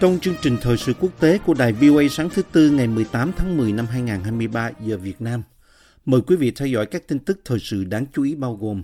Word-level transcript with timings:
Trong 0.00 0.18
chương 0.18 0.34
trình 0.42 0.56
thời 0.60 0.76
sự 0.76 0.92
quốc 1.00 1.20
tế 1.20 1.38
của 1.38 1.54
đài 1.54 1.72
VOA 1.72 2.02
sáng 2.10 2.30
thứ 2.30 2.42
Tư 2.52 2.70
ngày 2.70 2.86
18 2.86 3.32
tháng 3.36 3.56
10 3.56 3.72
năm 3.72 3.86
2023 3.86 4.70
giờ 4.80 4.96
Việt 4.96 5.20
Nam, 5.20 5.42
mời 6.04 6.20
quý 6.26 6.36
vị 6.36 6.50
theo 6.50 6.68
dõi 6.68 6.86
các 6.86 7.08
tin 7.08 7.18
tức 7.18 7.40
thời 7.44 7.58
sự 7.58 7.84
đáng 7.84 8.06
chú 8.12 8.22
ý 8.22 8.34
bao 8.34 8.54
gồm 8.54 8.82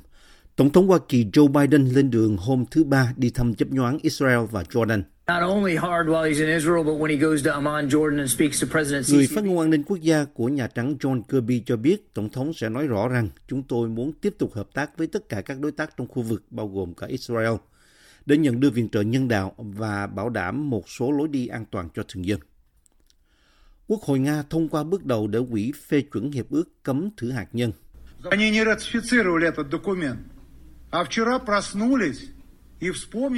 Tổng 0.57 0.71
thống 0.71 0.89
Hoa 0.89 0.99
Kỳ 1.09 1.25
Joe 1.25 1.49
Biden 1.49 1.87
lên 1.87 2.11
đường 2.11 2.37
hôm 2.37 2.65
thứ 2.71 2.85
Ba 2.85 3.13
đi 3.17 3.31
thăm 3.31 3.55
chấp 3.55 3.69
nhoáng 3.69 3.99
Israel 4.03 4.41
và 4.51 4.63
Jordan. 4.63 5.03
not 5.27 5.43
only 5.43 5.77
hard 5.77 6.09
while 6.09 6.25
he's 6.25 6.41
in 6.41 6.49
Israel, 6.49 6.85
but 6.85 6.95
when 7.01 7.11
he 7.11 7.17
goes 7.17 7.47
to 7.47 7.53
Amman, 7.53 7.89
Jordan, 7.89 8.19
and 8.19 8.31
speaks 8.31 8.63
to 8.63 8.69
President 8.71 9.05
Người 9.13 9.29
phát 9.35 9.45
ngôn 9.45 9.59
an 9.59 9.71
ninh 9.71 9.83
quốc 9.83 10.01
gia 10.01 10.25
của 10.25 10.49
Nhà 10.49 10.67
Trắng 10.67 10.97
John 11.01 11.23
Kirby 11.23 11.63
cho 11.67 11.77
biết 11.77 12.15
Tổng 12.15 12.29
thống 12.29 12.53
sẽ 12.53 12.69
nói 12.69 12.87
rõ 12.87 13.09
rằng 13.09 13.29
chúng 13.49 13.63
tôi 13.63 13.89
muốn 13.89 14.13
tiếp 14.13 14.35
tục 14.39 14.55
hợp 14.55 14.69
tác 14.75 14.99
với 14.99 15.07
tất 15.07 15.29
cả 15.29 15.41
các 15.41 15.61
đối 15.61 15.73
tác 15.73 15.97
trong 15.97 16.09
khu 16.09 16.23
vực, 16.23 16.43
bao 16.51 16.69
gồm 16.69 16.95
cả 16.95 17.07
Israel, 17.07 17.53
để 18.27 18.37
nhận 18.37 18.61
đưa 18.61 18.71
viện 18.71 18.89
trợ 18.89 19.01
nhân 19.01 19.29
đạo 19.29 19.55
và 19.59 20.07
bảo 20.07 20.29
đảm 20.29 20.71
một 20.71 20.89
số 20.89 21.13
lối 21.13 21.29
đi 21.29 21.47
an 21.47 21.65
toàn 21.71 21.89
cho 21.95 22.03
thường 22.09 22.27
dân. 22.27 22.41
Quốc 23.87 24.03
hội 24.03 24.19
Nga 24.19 24.43
thông 24.51 24.69
qua 24.69 24.85
bước 24.85 25.05
đầu 25.05 25.27
để 25.27 25.39
quỹ 25.51 25.73
phê 25.87 26.01
chuẩn 26.01 26.33
hiệp 26.33 26.51
ước 26.51 26.83
cấm 26.83 27.11
thử 27.17 27.31
hạt 27.31 27.49
nhân. 27.53 27.73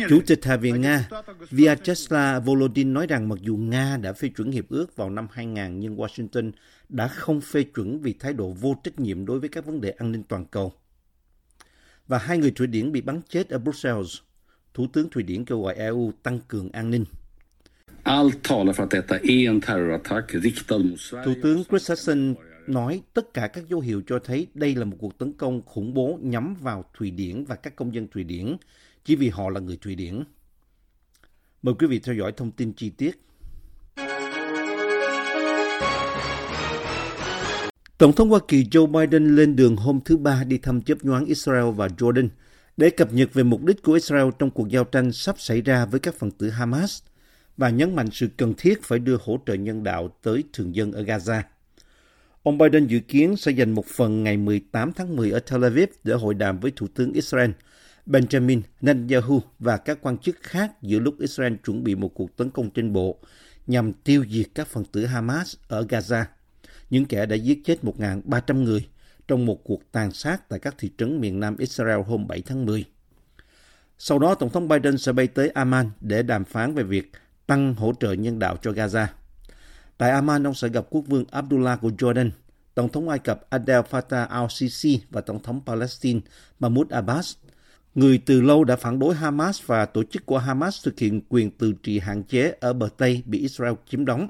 Chủ 0.09 0.21
tịch 0.27 0.45
Hạ 0.45 0.57
viện 0.57 0.81
Nga 0.81 1.09
Vyacheslav 1.51 2.45
Volodin 2.45 2.93
nói 2.93 3.07
rằng 3.07 3.29
mặc 3.29 3.39
dù 3.43 3.57
Nga 3.57 3.97
đã 3.97 4.13
phê 4.13 4.29
chuẩn 4.37 4.51
hiệp 4.51 4.69
ước 4.69 4.97
vào 4.97 5.11
năm 5.11 5.27
2000 5.31 5.81
nhưng 5.81 5.97
Washington 5.97 6.53
đã 6.89 7.09
không 7.09 7.41
phê 7.41 7.63
chuẩn 7.63 8.01
vì 8.01 8.13
thái 8.13 8.33
độ 8.33 8.53
vô 8.53 8.77
trách 8.85 9.01
nhiệm 9.01 9.27
đối 9.27 9.41
với 9.41 9.49
các 9.49 9.67
vấn 9.67 9.81
đề 9.81 9.91
an 9.91 10.13
ninh 10.13 10.23
toàn 10.23 10.45
cầu. 10.47 10.73
Và 12.07 12.19
hai 12.19 12.39
người 12.39 12.51
Thụy 12.51 12.67
Điển 12.67 12.93
bị 12.93 13.01
bắn 13.01 13.21
chết 13.29 13.49
ở 13.49 13.59
Brussels 13.59 14.17
Thủ 14.75 14.87
tướng 14.93 15.11
Thụy 15.11 15.23
Điển 15.23 15.45
kêu 15.45 15.63
gọi 15.63 15.75
EU 15.75 16.13
tăng 16.23 16.39
cường 16.49 16.71
an 16.73 16.91
ninh. 16.91 17.05
Thủ 21.25 21.35
tướng 21.43 21.65
Christensen 21.69 22.35
nói 22.67 23.03
tất 23.15 23.35
cả 23.35 23.47
các 23.47 23.69
dấu 23.69 23.81
hiệu 23.81 24.03
cho 24.07 24.19
thấy 24.19 24.47
đây 24.55 24.75
là 24.75 24.85
một 24.85 24.97
cuộc 25.01 25.19
tấn 25.19 25.33
công 25.33 25.63
khủng 25.67 25.95
bố 25.95 26.19
nhắm 26.23 26.55
vào 26.61 26.85
Thụy 26.95 27.11
Điển 27.11 27.45
và 27.45 27.57
các 27.57 27.77
công 27.77 27.95
dân 27.95 28.09
Thụy 28.09 28.25
Điển 28.25 28.57
chỉ 29.05 29.17
vì 29.17 29.29
họ 29.29 29.51
là 29.51 29.61
người 29.61 29.77
Thụy 29.77 29.95
Điển. 29.95 30.23
Mời 31.63 31.75
quý 31.79 31.87
vị 31.87 31.99
theo 31.99 32.15
dõi 32.15 32.33
thông 32.33 32.51
tin 32.51 32.73
chi 32.73 32.91
tiết. 32.91 33.21
Tổng 37.99 38.13
thống 38.13 38.29
Hoa 38.31 38.41
Kỳ 38.49 38.65
Joe 38.65 38.87
Biden 38.87 39.37
lên 39.37 39.57
đường 39.57 39.77
hôm 39.77 40.01
thứ 40.05 40.17
Ba 40.17 40.45
đi 40.45 40.59
thăm 40.59 40.83
chấp 40.83 41.05
nhoáng 41.05 41.25
Israel 41.25 41.71
và 41.77 41.89
Jordan 41.89 42.29
để 42.77 42.91
cập 42.91 43.13
nhật 43.13 43.35
về 43.35 43.43
mục 43.43 43.65
đích 43.65 43.83
của 43.83 43.93
Israel 43.93 44.29
trong 44.39 44.51
cuộc 44.51 44.69
giao 44.69 44.85
tranh 44.85 45.13
sắp 45.13 45.41
xảy 45.41 45.61
ra 45.61 45.87
với 45.87 46.01
các 46.01 46.15
phần 46.15 46.31
tử 46.31 46.51
Hamas 46.51 47.03
và 47.57 47.71
nhấn 47.71 47.97
mạnh 47.97 48.09
sự 48.13 48.29
cần 48.37 48.55
thiết 48.59 48.83
phải 48.83 48.99
đưa 48.99 49.19
hỗ 49.25 49.39
trợ 49.47 49.55
nhân 49.55 49.83
đạo 49.83 50.17
tới 50.23 50.45
thường 50.53 50.75
dân 50.75 50.93
ở 50.93 51.03
Gaza. 51.03 51.43
Ông 52.43 52.59
Biden 52.59 52.87
dự 52.87 52.99
kiến 53.01 53.37
sẽ 53.37 53.53
dành 53.53 53.71
một 53.71 53.87
phần 53.87 54.25
ngày 54.25 54.37
18 54.37 54.93
tháng 54.93 55.17
10 55.17 55.31
ở 55.31 55.39
Tel 55.39 55.65
Aviv 55.65 55.89
để 56.05 56.15
hội 56.15 56.35
đàm 56.35 56.61
với 56.61 56.73
Thủ 56.77 56.87
tướng 56.95 57.13
Israel 57.13 57.51
Benjamin 58.07 58.61
Netanyahu 58.81 59.41
và 59.59 59.77
các 59.77 59.99
quan 60.03 60.19
chức 60.19 60.37
khác 60.41 60.83
giữa 60.83 60.99
lúc 60.99 61.15
Israel 61.19 61.55
chuẩn 61.65 61.85
bị 61.85 61.95
một 61.95 62.09
cuộc 62.15 62.37
tấn 62.37 62.51
công 62.51 62.71
trên 62.71 62.93
bộ 62.93 63.19
nhằm 63.67 63.93
tiêu 63.93 64.25
diệt 64.31 64.47
các 64.55 64.67
phần 64.67 64.85
tử 64.85 65.07
Hamas 65.07 65.57
ở 65.69 65.87
Gaza, 65.89 66.25
những 66.91 67.05
kẻ 67.05 67.27
đã 67.27 67.37
giết 67.37 67.61
chết 67.65 67.79
1.300 67.83 68.63
người 68.63 68.87
trong 69.29 69.47
một 69.47 69.65
cuộc 69.65 69.93
tàn 69.93 70.13
sát 70.13 70.49
tại 70.49 70.59
các 70.59 70.75
thị 70.79 70.91
trấn 70.99 71.21
miền 71.21 71.41
nam 71.41 71.57
Israel 71.57 72.01
hôm 72.01 72.27
7 72.27 72.43
tháng 72.47 72.67
10. 72.67 72.85
Sau 73.99 74.19
đó, 74.19 74.35
Tổng 74.35 74.51
thống 74.51 74.69
Biden 74.69 74.99
sẽ 74.99 75.13
bay 75.13 75.27
tới 75.27 75.49
Amman 75.49 75.91
để 76.01 76.23
đàm 76.23 76.45
phán 76.45 76.75
về 76.75 76.83
việc 76.83 77.13
tăng 77.47 77.75
hỗ 77.75 77.93
trợ 78.01 78.13
nhân 78.13 78.39
đạo 78.39 78.57
cho 78.63 78.71
Gaza. 78.71 79.07
Tại 79.99 80.11
Amman, 80.11 80.47
ông 80.47 80.55
sẽ 80.55 80.69
gặp 80.69 80.85
quốc 80.91 81.05
vương 81.07 81.25
Abdullah 81.31 81.81
của 81.81 81.91
Jordan, 81.99 82.31
Tổng 82.75 82.89
thống 82.89 83.09
Ai 83.09 83.19
Cập 83.19 83.51
Abdel 83.51 83.81
Fattah 83.91 84.29
al-Sisi 84.29 84.99
và 85.11 85.21
Tổng 85.21 85.43
thống 85.43 85.61
Palestine 85.67 86.21
Mahmoud 86.61 86.91
Abbas, 86.91 87.35
người 87.95 88.19
từ 88.27 88.41
lâu 88.41 88.65
đã 88.65 88.77
phản 88.77 88.99
đối 88.99 89.15
Hamas 89.15 89.63
và 89.67 89.87
tổ 89.87 90.03
chức 90.05 90.27
của 90.27 90.39
Hamas 90.39 90.85
thực 90.85 90.99
hiện 90.99 91.21
quyền 91.29 91.51
tự 91.51 91.73
trị 91.83 91.99
hạn 91.99 92.23
chế 92.23 92.55
ở 92.61 92.73
bờ 92.73 92.89
Tây 92.97 93.23
bị 93.27 93.39
Israel 93.39 93.75
chiếm 93.89 94.05
đóng. 94.05 94.29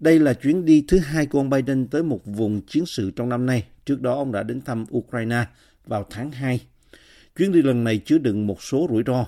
Đây 0.00 0.18
là 0.18 0.34
chuyến 0.34 0.64
đi 0.64 0.84
thứ 0.88 0.98
hai 0.98 1.26
của 1.26 1.38
ông 1.38 1.50
Biden 1.50 1.86
tới 1.86 2.02
một 2.02 2.20
vùng 2.24 2.60
chiến 2.60 2.86
sự 2.86 3.10
trong 3.10 3.28
năm 3.28 3.46
nay. 3.46 3.64
Trước 3.84 4.00
đó, 4.00 4.14
ông 4.14 4.32
đã 4.32 4.42
đến 4.42 4.60
thăm 4.60 4.84
Ukraine 4.96 5.44
vào 5.86 6.06
tháng 6.10 6.30
2. 6.32 6.60
Chuyến 7.36 7.52
đi 7.52 7.62
lần 7.62 7.84
này 7.84 7.98
chứa 7.98 8.18
đựng 8.18 8.46
một 8.46 8.62
số 8.62 8.86
rủi 8.90 9.02
ro. 9.06 9.26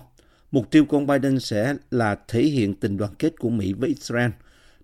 Mục 0.50 0.70
tiêu 0.70 0.84
của 0.84 0.96
ông 0.96 1.06
Biden 1.06 1.40
sẽ 1.40 1.76
là 1.90 2.16
thể 2.28 2.42
hiện 2.42 2.74
tình 2.74 2.96
đoàn 2.96 3.14
kết 3.18 3.38
của 3.38 3.48
Mỹ 3.48 3.72
với 3.72 3.88
Israel, 3.88 4.30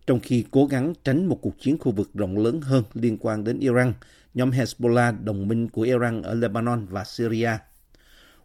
trong 0.07 0.21
khi 0.21 0.45
cố 0.51 0.67
gắng 0.67 0.93
tránh 1.05 1.27
một 1.27 1.39
cuộc 1.43 1.61
chiến 1.61 1.79
khu 1.79 1.93
vực 1.93 2.11
rộng 2.15 2.39
lớn 2.39 2.61
hơn 2.61 2.85
liên 2.95 3.19
quan 3.21 3.45
đến 3.45 3.59
Iran, 3.59 3.93
nhóm 4.35 4.51
Hezbollah 4.51 5.25
đồng 5.25 5.49
minh 5.49 5.69
của 5.69 5.83
Iran 5.83 6.23
ở 6.23 6.35
Lebanon 6.35 6.87
và 6.87 7.05
Syria. 7.05 7.51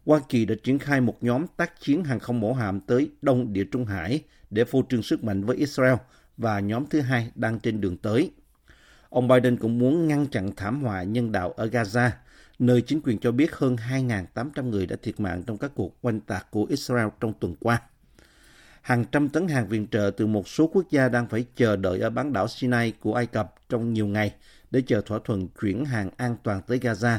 Hoa 0.06 0.20
Kỳ 0.28 0.44
đã 0.44 0.54
triển 0.62 0.78
khai 0.78 1.00
một 1.00 1.16
nhóm 1.20 1.46
tác 1.56 1.80
chiến 1.80 2.04
hàng 2.04 2.20
không 2.20 2.40
mẫu 2.40 2.54
hạm 2.54 2.80
tới 2.80 3.10
Đông 3.22 3.52
Địa 3.52 3.64
Trung 3.72 3.84
Hải 3.84 4.20
để 4.50 4.64
phô 4.64 4.84
trương 4.90 5.02
sức 5.02 5.24
mạnh 5.24 5.44
với 5.44 5.56
Israel 5.56 5.94
và 6.38 6.60
nhóm 6.60 6.86
thứ 6.86 7.00
hai 7.00 7.30
đang 7.34 7.60
trên 7.60 7.80
đường 7.80 7.96
tới. 7.96 8.30
Ông 9.08 9.28
Biden 9.28 9.56
cũng 9.56 9.78
muốn 9.78 10.08
ngăn 10.08 10.26
chặn 10.26 10.50
thảm 10.56 10.82
họa 10.82 11.02
nhân 11.02 11.32
đạo 11.32 11.52
ở 11.52 11.66
Gaza, 11.66 12.10
nơi 12.58 12.82
chính 12.82 13.00
quyền 13.00 13.18
cho 13.18 13.32
biết 13.32 13.56
hơn 13.56 13.76
2.800 13.90 14.70
người 14.70 14.86
đã 14.86 14.96
thiệt 15.02 15.20
mạng 15.20 15.42
trong 15.42 15.58
các 15.58 15.70
cuộc 15.74 15.96
oanh 16.02 16.20
tạc 16.20 16.50
của 16.50 16.64
Israel 16.64 17.08
trong 17.20 17.32
tuần 17.40 17.54
qua. 17.60 17.82
Hàng 18.82 19.04
trăm 19.12 19.28
tấn 19.28 19.48
hàng 19.48 19.68
viện 19.68 19.86
trợ 19.90 20.10
từ 20.16 20.26
một 20.26 20.48
số 20.48 20.70
quốc 20.72 20.90
gia 20.90 21.08
đang 21.08 21.26
phải 21.26 21.44
chờ 21.56 21.76
đợi 21.76 22.00
ở 22.00 22.10
bán 22.10 22.32
đảo 22.32 22.48
Sinai 22.48 22.92
của 23.00 23.14
Ai 23.14 23.26
Cập 23.26 23.54
trong 23.68 23.92
nhiều 23.92 24.06
ngày 24.06 24.34
để 24.70 24.82
chờ 24.86 25.00
thỏa 25.00 25.18
thuận 25.24 25.48
chuyển 25.60 25.84
hàng 25.84 26.10
an 26.16 26.36
toàn 26.42 26.62
tới 26.66 26.78
Gaza 26.78 27.18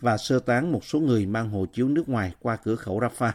và 0.00 0.16
sơ 0.16 0.38
tán 0.38 0.72
một 0.72 0.84
số 0.84 1.00
người 1.00 1.26
mang 1.26 1.50
hộ 1.50 1.66
chiếu 1.66 1.88
nước 1.88 2.08
ngoài 2.08 2.34
qua 2.40 2.56
cửa 2.56 2.76
khẩu 2.76 3.00
Rafah. 3.00 3.32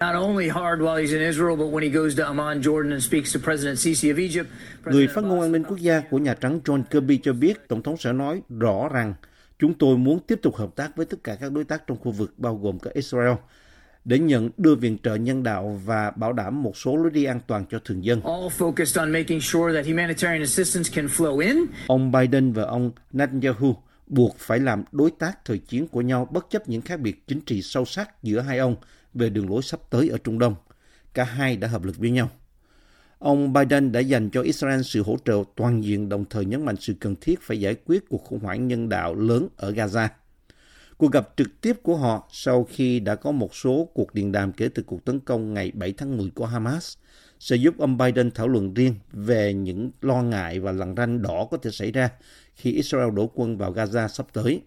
Not 0.00 0.14
only 0.14 0.48
hard 0.48 0.82
while 0.82 0.96
he's 0.96 1.12
in 1.12 1.22
Israel, 1.22 1.56
but 1.56 1.66
when 1.72 1.82
he 1.82 1.88
goes 1.88 2.16
to 2.16 2.24
Amman, 2.26 2.62
Jordan, 2.62 2.92
and 2.92 3.02
speaks 3.02 3.32
to 3.34 3.40
President 3.44 3.78
Sisi 3.78 4.10
of 4.12 4.18
Egypt. 4.18 4.46
Người 4.84 5.06
President 5.06 5.14
phát 5.14 5.24
ngôn 5.24 5.40
an 5.40 5.52
ninh 5.52 5.64
quốc 5.64 5.78
gia 5.78 6.00
của 6.10 6.18
Nhà 6.18 6.34
Trắng 6.34 6.60
John 6.64 6.82
Kirby 6.90 7.18
cho 7.22 7.32
biết 7.32 7.68
Tổng 7.68 7.82
thống 7.82 7.96
sẽ 7.96 8.12
nói 8.12 8.42
rõ 8.60 8.88
rằng 8.88 9.14
chúng 9.58 9.74
tôi 9.74 9.96
muốn 9.96 10.18
tiếp 10.26 10.38
tục 10.42 10.56
hợp 10.56 10.76
tác 10.76 10.96
với 10.96 11.06
tất 11.06 11.16
cả 11.24 11.36
các 11.40 11.52
đối 11.52 11.64
tác 11.64 11.86
trong 11.86 11.96
khu 11.98 12.12
vực 12.12 12.34
bao 12.36 12.56
gồm 12.56 12.78
cả 12.78 12.90
Israel 12.94 13.34
để 14.04 14.18
nhận 14.18 14.50
đưa 14.56 14.74
viện 14.74 14.98
trợ 15.02 15.14
nhân 15.14 15.42
đạo 15.42 15.80
và 15.84 16.10
bảo 16.10 16.32
đảm 16.32 16.62
một 16.62 16.76
số 16.76 16.96
lối 16.96 17.10
đi 17.10 17.24
an 17.24 17.40
toàn 17.46 17.64
cho 17.70 17.78
thường 17.84 18.04
dân. 18.04 18.20
all 18.20 18.46
focused 18.58 19.00
on 19.00 19.12
making 19.12 19.40
sure 19.40 19.74
that 19.74 19.86
humanitarian 19.86 20.40
assistance 20.40 20.90
can 20.94 21.06
flow 21.06 21.38
in 21.38 21.56
Ông 21.86 22.12
Biden 22.12 22.52
và 22.52 22.62
ông 22.62 22.90
Netanyahu 23.12 23.76
buộc 24.06 24.36
phải 24.38 24.60
làm 24.60 24.84
đối 24.92 25.10
tác 25.10 25.44
thời 25.44 25.58
chiến 25.58 25.88
của 25.88 26.00
nhau 26.00 26.28
bất 26.30 26.46
chấp 26.50 26.68
những 26.68 26.82
khác 26.82 27.00
biệt 27.00 27.26
chính 27.26 27.40
trị 27.40 27.62
sâu 27.62 27.84
sắc 27.84 28.22
giữa 28.22 28.40
hai 28.40 28.58
ông 28.58 28.76
về 29.16 29.30
đường 29.30 29.50
lối 29.50 29.62
sắp 29.62 29.80
tới 29.90 30.08
ở 30.08 30.18
Trung 30.18 30.38
Đông. 30.38 30.54
Cả 31.14 31.24
hai 31.24 31.56
đã 31.56 31.68
hợp 31.68 31.84
lực 31.84 31.98
với 31.98 32.10
nhau. 32.10 32.30
Ông 33.18 33.52
Biden 33.52 33.92
đã 33.92 34.00
dành 34.00 34.30
cho 34.30 34.42
Israel 34.42 34.82
sự 34.82 35.02
hỗ 35.02 35.16
trợ 35.24 35.44
toàn 35.56 35.84
diện, 35.84 36.08
đồng 36.08 36.24
thời 36.24 36.44
nhấn 36.44 36.64
mạnh 36.64 36.76
sự 36.80 36.94
cần 37.00 37.14
thiết 37.20 37.40
phải 37.42 37.60
giải 37.60 37.76
quyết 37.86 38.08
cuộc 38.08 38.24
khủng 38.24 38.40
hoảng 38.40 38.68
nhân 38.68 38.88
đạo 38.88 39.14
lớn 39.14 39.48
ở 39.56 39.70
Gaza. 39.70 40.08
Cuộc 40.96 41.12
gặp 41.12 41.28
trực 41.36 41.60
tiếp 41.60 41.76
của 41.82 41.96
họ 41.96 42.28
sau 42.32 42.64
khi 42.64 43.00
đã 43.00 43.14
có 43.14 43.32
một 43.32 43.54
số 43.54 43.88
cuộc 43.94 44.14
điện 44.14 44.32
đàm 44.32 44.52
kể 44.52 44.68
từ 44.74 44.82
cuộc 44.82 45.04
tấn 45.04 45.20
công 45.20 45.54
ngày 45.54 45.72
7 45.74 45.92
tháng 45.92 46.16
10 46.16 46.30
của 46.34 46.46
Hamas 46.46 46.96
sẽ 47.38 47.56
giúp 47.56 47.74
ông 47.78 47.98
Biden 47.98 48.30
thảo 48.30 48.48
luận 48.48 48.74
riêng 48.74 48.94
về 49.12 49.54
những 49.54 49.90
lo 50.00 50.22
ngại 50.22 50.60
và 50.60 50.72
lằn 50.72 50.94
ranh 50.96 51.22
đỏ 51.22 51.48
có 51.50 51.56
thể 51.56 51.70
xảy 51.70 51.92
ra 51.92 52.10
khi 52.54 52.72
Israel 52.72 53.10
đổ 53.14 53.30
quân 53.34 53.58
vào 53.58 53.72
Gaza 53.72 54.08
sắp 54.08 54.26
tới. 54.32 54.62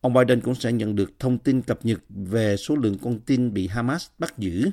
Ông 0.00 0.14
Biden 0.14 0.40
cũng 0.40 0.54
sẽ 0.54 0.72
nhận 0.72 0.96
được 0.96 1.12
thông 1.18 1.38
tin 1.38 1.62
cập 1.62 1.84
nhật 1.84 2.00
về 2.08 2.56
số 2.56 2.76
lượng 2.76 2.98
con 2.98 3.20
tin 3.20 3.54
bị 3.54 3.66
Hamas 3.66 4.06
bắt 4.18 4.38
giữ. 4.38 4.70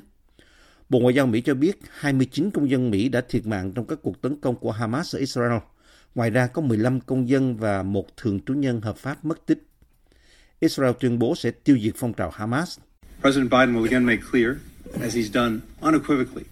Bộ 0.88 0.98
Ngoại 0.98 1.14
giao 1.14 1.26
Mỹ 1.26 1.40
cho 1.40 1.54
biết 1.54 1.80
29 1.90 2.50
công 2.50 2.70
dân 2.70 2.90
Mỹ 2.90 3.08
đã 3.08 3.20
thiệt 3.28 3.46
mạng 3.46 3.72
trong 3.72 3.86
các 3.86 3.98
cuộc 4.02 4.22
tấn 4.22 4.40
công 4.40 4.56
của 4.56 4.70
Hamas 4.70 5.16
ở 5.16 5.18
Israel. 5.18 5.58
Ngoài 6.14 6.30
ra 6.30 6.46
có 6.46 6.62
15 6.62 7.00
công 7.00 7.28
dân 7.28 7.56
và 7.56 7.82
một 7.82 8.16
thường 8.16 8.40
trú 8.46 8.54
nhân 8.54 8.80
hợp 8.80 8.96
pháp 8.96 9.24
mất 9.24 9.46
tích. 9.46 9.66
Israel 10.60 10.92
tuyên 11.00 11.18
bố 11.18 11.34
sẽ 11.34 11.50
tiêu 11.50 11.78
diệt 11.82 11.94
phong 11.96 12.12
trào 12.12 12.30
Hamas. 12.30 12.78
President 13.20 13.50
Biden 13.50 13.74
will 13.74 13.84
again 13.84 14.04
make 14.04 14.22
clear, 14.30 14.56
as 15.00 15.16
he's 15.16 15.32
done 15.32 15.58
unequivocally 15.80 16.44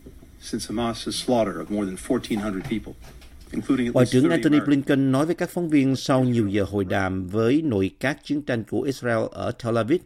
since 0.43 0.67
Hamas's 0.69 1.25
slaughter 1.25 1.61
of 1.61 1.71
more 1.71 1.87
than 1.87 1.97
1,400 1.97 2.65
people, 2.65 2.93
Ngoại 3.93 4.07
trưởng 4.07 4.23
30 4.23 4.31
Antony. 4.31 4.61
Blinken 4.67 5.13
nói 5.13 5.27
với 5.27 5.35
các 5.35 5.51
phóng 5.51 5.69
viên 5.69 5.97
sau 5.97 6.25
nhiều 6.25 6.49
giờ 6.49 6.65
hội 6.71 6.85
đàm 6.85 7.27
với 7.27 7.63
nội 7.63 7.91
các 8.01 8.25
chiến 8.25 8.43
tranh 8.43 8.65
của 8.65 8.83
Israel 8.83 9.25
ở 9.33 9.53
Tel 9.65 9.77
Aviv 9.77 10.01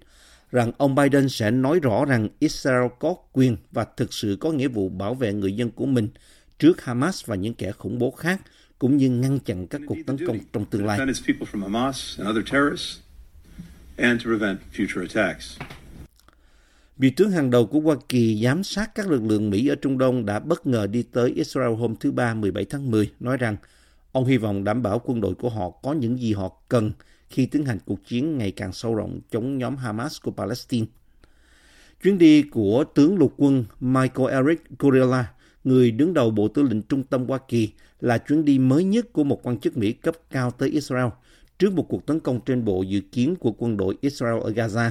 rằng 0.53 0.73
ông 0.77 0.95
Biden 0.95 1.29
sẽ 1.29 1.51
nói 1.51 1.81
rõ 1.81 2.05
rằng 2.05 2.29
Israel 2.39 2.87
có 2.99 3.15
quyền 3.33 3.57
và 3.73 3.87
thực 3.97 4.13
sự 4.13 4.37
có 4.41 4.53
nghĩa 4.53 4.69
vụ 4.69 4.89
bảo 4.89 5.15
vệ 5.15 5.33
người 5.33 5.53
dân 5.53 5.71
của 5.71 5.87
mình 5.87 6.09
trước 6.59 6.85
Hamas 6.85 7.27
và 7.27 7.37
những 7.37 7.55
kẻ 7.55 7.73
khủng 7.73 7.99
bố 7.99 8.11
khác, 8.11 8.41
cũng 8.79 8.97
như 8.97 9.11
ngăn 9.11 9.39
chặn 9.39 9.67
các 9.67 9.81
cuộc 9.87 9.97
tấn 10.07 10.27
công 10.27 10.39
trong 10.53 10.65
tương 10.65 10.83
to 10.83 10.87
lai. 10.87 10.99
Vị 16.99 17.11
tướng 17.11 17.31
hàng 17.31 17.51
đầu 17.51 17.67
của 17.67 17.81
Hoa 17.81 17.97
Kỳ 18.09 18.43
giám 18.45 18.65
sát 18.65 18.95
các 18.95 19.09
lực 19.09 19.23
lượng 19.23 19.51
Mỹ 19.51 19.69
ở 19.69 19.75
Trung 19.75 19.99
Đông 19.99 20.27
đã 20.27 20.39
bất 20.39 20.67
ngờ 20.67 20.87
đi 20.87 21.03
tới 21.03 21.31
Israel 21.31 21.75
hôm 21.75 21.97
thứ 21.97 22.13
Ba 22.13 22.35
17 22.35 22.65
tháng 22.65 22.91
10, 22.91 23.11
nói 23.21 23.37
rằng 23.37 23.57
ông 24.13 24.25
hy 24.25 24.37
vọng 24.37 24.65
đảm 24.65 24.83
bảo 24.83 24.99
quân 25.05 25.21
đội 25.21 25.35
của 25.35 25.49
họ 25.49 25.71
có 25.71 25.93
những 25.93 26.19
gì 26.19 26.33
họ 26.33 26.63
cần 26.69 26.93
khi 27.29 27.47
tiến 27.47 27.65
hành 27.65 27.79
cuộc 27.87 28.05
chiến 28.05 28.39
ngày 28.39 28.51
càng 28.51 28.73
sâu 28.73 28.95
rộng 28.95 29.21
chống 29.31 29.59
nhóm 29.59 29.77
Hamas 29.77 30.21
của 30.23 30.31
Palestine. 30.31 30.87
Chuyến 32.03 32.19
đi 32.19 32.43
của 32.43 32.85
tướng 32.95 33.19
lục 33.19 33.35
quân 33.37 33.65
Michael 33.81 34.31
Eric 34.31 34.63
Kurilla, 34.79 35.33
người 35.65 35.91
đứng 35.91 36.15
đầu 36.15 36.31
Bộ 36.31 36.49
Tư 36.49 36.63
lệnh 36.63 36.83
Trung 36.83 37.03
tâm 37.03 37.27
Hoa 37.27 37.39
Kỳ, 37.49 37.71
là 38.01 38.19
chuyến 38.19 38.45
đi 38.45 38.59
mới 38.59 38.85
nhất 38.85 39.13
của 39.13 39.25
một 39.25 39.41
quan 39.43 39.61
chức 39.61 39.77
Mỹ 39.77 39.93
cấp 39.93 40.15
cao 40.31 40.51
tới 40.51 40.69
Israel 40.69 41.09
trước 41.59 41.73
một 41.73 41.87
cuộc 41.89 42.07
tấn 42.07 42.21
công 42.21 42.41
trên 42.47 42.65
bộ 42.65 42.83
dự 42.83 43.01
kiến 43.01 43.37
của 43.37 43.53
quân 43.53 43.77
đội 43.77 43.97
Israel 44.01 44.41
ở 44.43 44.51
Gaza. 44.51 44.91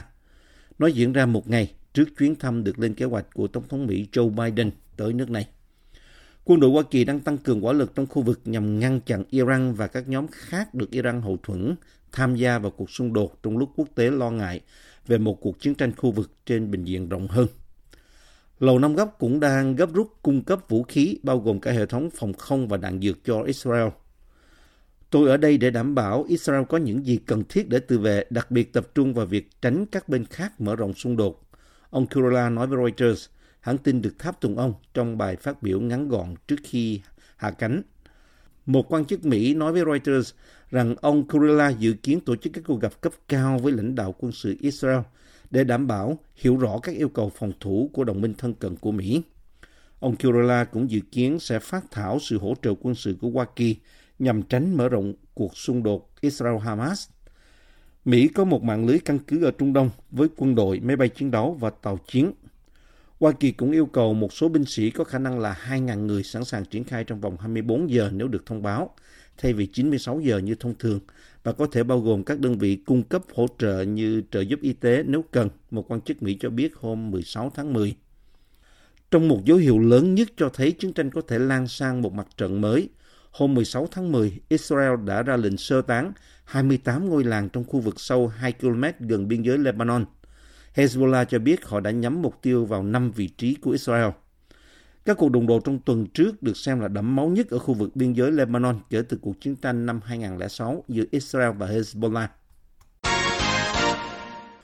Nó 0.80 0.88
diễn 0.88 1.14
ra 1.14 1.26
một 1.26 1.50
ngày 1.50 1.75
trước 1.96 2.10
chuyến 2.18 2.36
thăm 2.36 2.64
được 2.64 2.80
lên 2.80 2.94
kế 2.94 3.06
hoạch 3.06 3.26
của 3.34 3.48
Tổng 3.48 3.68
thống 3.70 3.88
Mỹ 3.88 4.08
Joe 4.12 4.30
Biden 4.30 4.72
tới 4.98 5.14
nước 5.14 5.30
này. 5.30 5.48
Quân 6.46 6.60
đội 6.60 6.72
Hoa 6.72 6.84
Kỳ 6.92 7.04
đang 7.04 7.20
tăng 7.20 7.38
cường 7.38 7.62
hỏa 7.62 7.74
lực 7.74 7.96
trong 7.96 8.08
khu 8.08 8.22
vực 8.22 8.40
nhằm 8.46 8.80
ngăn 8.80 9.00
chặn 9.02 9.24
Iran 9.30 9.74
và 9.74 9.88
các 9.88 10.08
nhóm 10.08 10.28
khác 10.32 10.74
được 10.74 10.92
Iran 10.92 11.22
hậu 11.22 11.38
thuẫn 11.44 11.76
tham 12.12 12.36
gia 12.36 12.60
vào 12.60 12.72
cuộc 12.72 12.90
xung 12.90 13.14
đột 13.14 13.44
trong 13.44 13.58
lúc 13.58 13.70
quốc 13.76 13.88
tế 13.96 14.12
lo 14.12 14.32
ngại 14.32 14.62
về 15.08 15.18
một 15.18 15.42
cuộc 15.42 15.60
chiến 15.60 15.76
tranh 15.76 15.92
khu 15.98 16.12
vực 16.12 16.32
trên 16.46 16.72
bình 16.72 16.84
diện 16.84 17.10
rộng 17.10 17.28
hơn. 17.28 17.48
Lầu 18.60 18.80
Năm 18.80 18.96
Góc 18.96 19.16
cũng 19.20 19.40
đang 19.40 19.76
gấp 19.76 19.94
rút 19.94 20.08
cung 20.22 20.44
cấp 20.44 20.60
vũ 20.70 20.84
khí 20.84 21.20
bao 21.24 21.40
gồm 21.40 21.60
cả 21.60 21.72
hệ 21.72 21.86
thống 21.86 22.10
phòng 22.10 22.34
không 22.34 22.68
và 22.68 22.78
đạn 22.78 23.02
dược 23.02 23.18
cho 23.26 23.42
Israel. 23.42 23.88
Tôi 25.10 25.30
ở 25.30 25.38
đây 25.38 25.58
để 25.58 25.70
đảm 25.70 25.96
bảo 25.96 26.24
Israel 26.24 26.64
có 26.70 26.78
những 26.78 27.06
gì 27.06 27.18
cần 27.26 27.44
thiết 27.50 27.70
để 27.70 27.80
tự 27.80 28.00
vệ, 28.00 28.26
đặc 28.30 28.52
biệt 28.52 28.74
tập 28.74 28.88
trung 28.96 29.14
vào 29.14 29.26
việc 29.26 29.50
tránh 29.62 29.86
các 29.86 30.10
bên 30.10 30.26
khác 30.26 30.62
mở 30.62 30.76
rộng 30.76 30.94
xung 30.94 31.18
đột. 31.18 31.45
Ông 31.96 32.08
Kurila 32.08 32.50
nói 32.50 32.68
với 32.68 32.78
Reuters, 32.78 33.28
hãng 33.60 33.78
tin 33.78 34.02
được 34.02 34.20
tháp 34.20 34.42
tùng 34.42 34.58
ông 34.58 34.74
trong 34.94 35.18
bài 35.18 35.36
phát 35.36 35.64
biểu 35.64 35.80
ngắn 35.80 36.08
gọn 36.08 36.36
trước 36.48 36.56
khi 36.64 37.02
hạ 37.38 37.52
cánh. 37.52 37.82
Một 38.66 38.94
quan 38.94 39.06
chức 39.06 39.26
Mỹ 39.26 39.54
nói 39.54 39.72
với 39.72 39.84
Reuters 39.86 40.34
rằng 40.72 40.96
ông 41.02 41.28
Kurila 41.28 41.70
dự 41.70 41.94
kiến 41.94 42.20
tổ 42.20 42.36
chức 42.36 42.54
các 42.54 42.64
cuộc 42.68 42.82
gặp 42.82 43.02
cấp 43.02 43.14
cao 43.28 43.60
với 43.60 43.74
lãnh 43.74 43.96
đạo 43.96 44.16
quân 44.20 44.32
sự 44.32 44.56
Israel 44.60 45.00
để 45.52 45.64
đảm 45.64 45.88
bảo 45.88 46.20
hiểu 46.36 46.58
rõ 46.58 46.80
các 46.84 46.96
yêu 46.96 47.10
cầu 47.10 47.32
phòng 47.36 47.52
thủ 47.60 47.90
của 47.94 48.04
đồng 48.04 48.22
minh 48.22 48.34
thân 48.38 48.54
cận 48.54 48.76
của 48.76 48.92
Mỹ. 48.92 49.22
Ông 50.00 50.16
Kurila 50.16 50.64
cũng 50.64 50.92
dự 50.92 51.00
kiến 51.12 51.40
sẽ 51.40 51.60
phát 51.60 51.86
thảo 51.92 52.20
sự 52.22 52.38
hỗ 52.38 52.54
trợ 52.62 52.74
quân 52.82 52.96
sự 52.96 53.16
của 53.22 53.30
Hoa 53.30 53.46
Kỳ 53.56 53.76
nhằm 54.20 54.42
tránh 54.42 54.78
mở 54.78 54.90
rộng 54.90 55.14
cuộc 55.34 55.58
xung 55.58 55.84
đột 55.84 56.10
Israel-Hamas. 56.22 57.10
Mỹ 58.06 58.28
có 58.28 58.44
một 58.44 58.64
mạng 58.64 58.86
lưới 58.86 59.00
căn 59.00 59.20
cứ 59.20 59.44
ở 59.44 59.52
Trung 59.52 59.74
Đông 59.74 59.90
với 60.12 60.28
quân 60.38 60.56
đội, 60.56 60.80
máy 60.80 60.96
bay 60.96 61.10
chiến 61.10 61.32
đấu 61.32 61.58
và 61.60 61.70
tàu 61.70 62.00
chiến. 62.08 62.32
Hoa 63.20 63.32
Kỳ 63.32 63.52
cũng 63.52 63.72
yêu 63.72 63.86
cầu 63.86 64.14
một 64.14 64.34
số 64.34 64.50
binh 64.50 64.66
sĩ 64.66 64.90
có 64.90 65.04
khả 65.04 65.20
năng 65.20 65.40
là 65.40 65.58
2.000 65.70 66.06
người 66.06 66.24
sẵn 66.24 66.46
sàng 66.46 66.66
triển 66.66 66.84
khai 66.84 67.04
trong 67.04 67.22
vòng 67.22 67.38
24 67.40 67.90
giờ 67.90 68.10
nếu 68.14 68.28
được 68.28 68.46
thông 68.46 68.62
báo, 68.62 68.96
thay 69.38 69.54
vì 69.54 69.66
96 69.66 70.20
giờ 70.20 70.38
như 70.38 70.56
thông 70.56 70.76
thường, 70.80 71.00
và 71.44 71.54
có 71.54 71.68
thể 71.72 71.84
bao 71.84 72.00
gồm 72.00 72.24
các 72.24 72.40
đơn 72.40 72.58
vị 72.58 72.76
cung 72.76 73.04
cấp 73.04 73.22
hỗ 73.36 73.48
trợ 73.60 73.82
như 73.82 74.22
trợ 74.32 74.42
giúp 74.42 74.60
y 74.62 74.74
tế 74.74 75.04
nếu 75.08 75.24
cần, 75.32 75.50
một 75.72 75.92
quan 75.92 76.02
chức 76.02 76.24
Mỹ 76.24 76.38
cho 76.40 76.50
biết 76.50 76.76
hôm 76.76 77.12
16 77.12 77.52
tháng 77.56 77.74
10. 77.74 77.96
Trong 79.12 79.28
một 79.28 79.46
dấu 79.46 79.58
hiệu 79.58 79.80
lớn 79.80 80.16
nhất 80.16 80.30
cho 80.38 80.50
thấy 80.54 80.72
chiến 80.72 80.94
tranh 80.94 81.12
có 81.12 81.22
thể 81.28 81.40
lan 81.40 81.68
sang 81.68 82.02
một 82.02 82.14
mặt 82.14 82.28
trận 82.38 82.62
mới, 82.62 82.90
hôm 83.32 83.54
16 83.54 83.88
tháng 83.92 84.12
10, 84.12 84.40
Israel 84.50 84.92
đã 85.06 85.24
ra 85.24 85.38
lệnh 85.38 85.58
sơ 85.58 85.82
tán 85.82 86.12
28 86.46 87.10
ngôi 87.10 87.24
làng 87.24 87.50
trong 87.50 87.64
khu 87.64 87.80
vực 87.80 88.00
sâu 88.00 88.28
2 88.28 88.52
km 88.52 88.84
gần 89.00 89.28
biên 89.28 89.42
giới 89.42 89.58
Lebanon. 89.58 90.06
Hezbollah 90.76 91.26
cho 91.26 91.40
biết 91.40 91.66
họ 91.66 91.80
đã 91.80 91.92
nhắm 91.92 92.22
mục 92.22 92.42
tiêu 92.42 92.66
vào 92.66 92.84
5 92.84 93.12
vị 93.12 93.28
trí 93.28 93.56
của 93.56 93.72
Israel. 93.72 94.10
Các 95.06 95.18
cuộc 95.18 95.30
đụng 95.30 95.48
độ 95.48 95.60
trong 95.60 95.80
tuần 95.80 96.06
trước 96.08 96.44
được 96.44 96.58
xem 96.58 96.80
là 96.80 96.88
đẫm 96.88 97.16
máu 97.16 97.28
nhất 97.28 97.50
ở 97.50 97.60
khu 97.60 97.74
vực 97.74 97.96
biên 97.96 98.14
giới 98.14 98.32
Lebanon 98.32 98.80
kể 98.90 99.02
từ 99.10 99.18
cuộc 99.22 99.42
chiến 99.42 99.56
tranh 99.56 99.86
năm 99.86 100.00
2006 100.04 100.84
giữa 100.88 101.04
Israel 101.12 101.52
và 101.58 101.68
Hezbollah. 101.68 102.28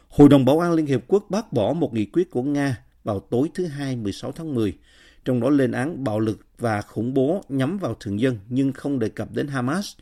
Hội 0.10 0.30
đồng 0.30 0.46
Bảo 0.46 0.60
an 0.60 0.74
Liên 0.74 0.86
Hiệp 0.86 1.02
Quốc 1.08 1.26
bác 1.30 1.54
bỏ 1.54 1.74
một 1.74 1.94
nghị 1.94 2.06
quyết 2.06 2.32
của 2.32 2.44
Nga 2.44 2.78
vào 3.04 3.20
tối 3.20 3.50
thứ 3.54 3.66
Hai 3.66 3.96
16 3.96 4.32
tháng 4.32 4.56
10, 4.56 4.78
trong 5.26 5.40
đó 5.40 5.50
lên 5.50 5.72
án 5.72 6.04
bạo 6.04 6.20
lực 6.20 6.40
và 6.58 6.82
khủng 6.82 7.14
bố 7.14 7.44
nhắm 7.50 7.78
vào 7.78 7.96
thường 8.00 8.20
dân 8.20 8.38
nhưng 8.50 8.74
không 8.74 9.00
đề 9.00 9.10
cập 9.10 9.32
đến 9.32 9.48
Hamas. 9.48 9.96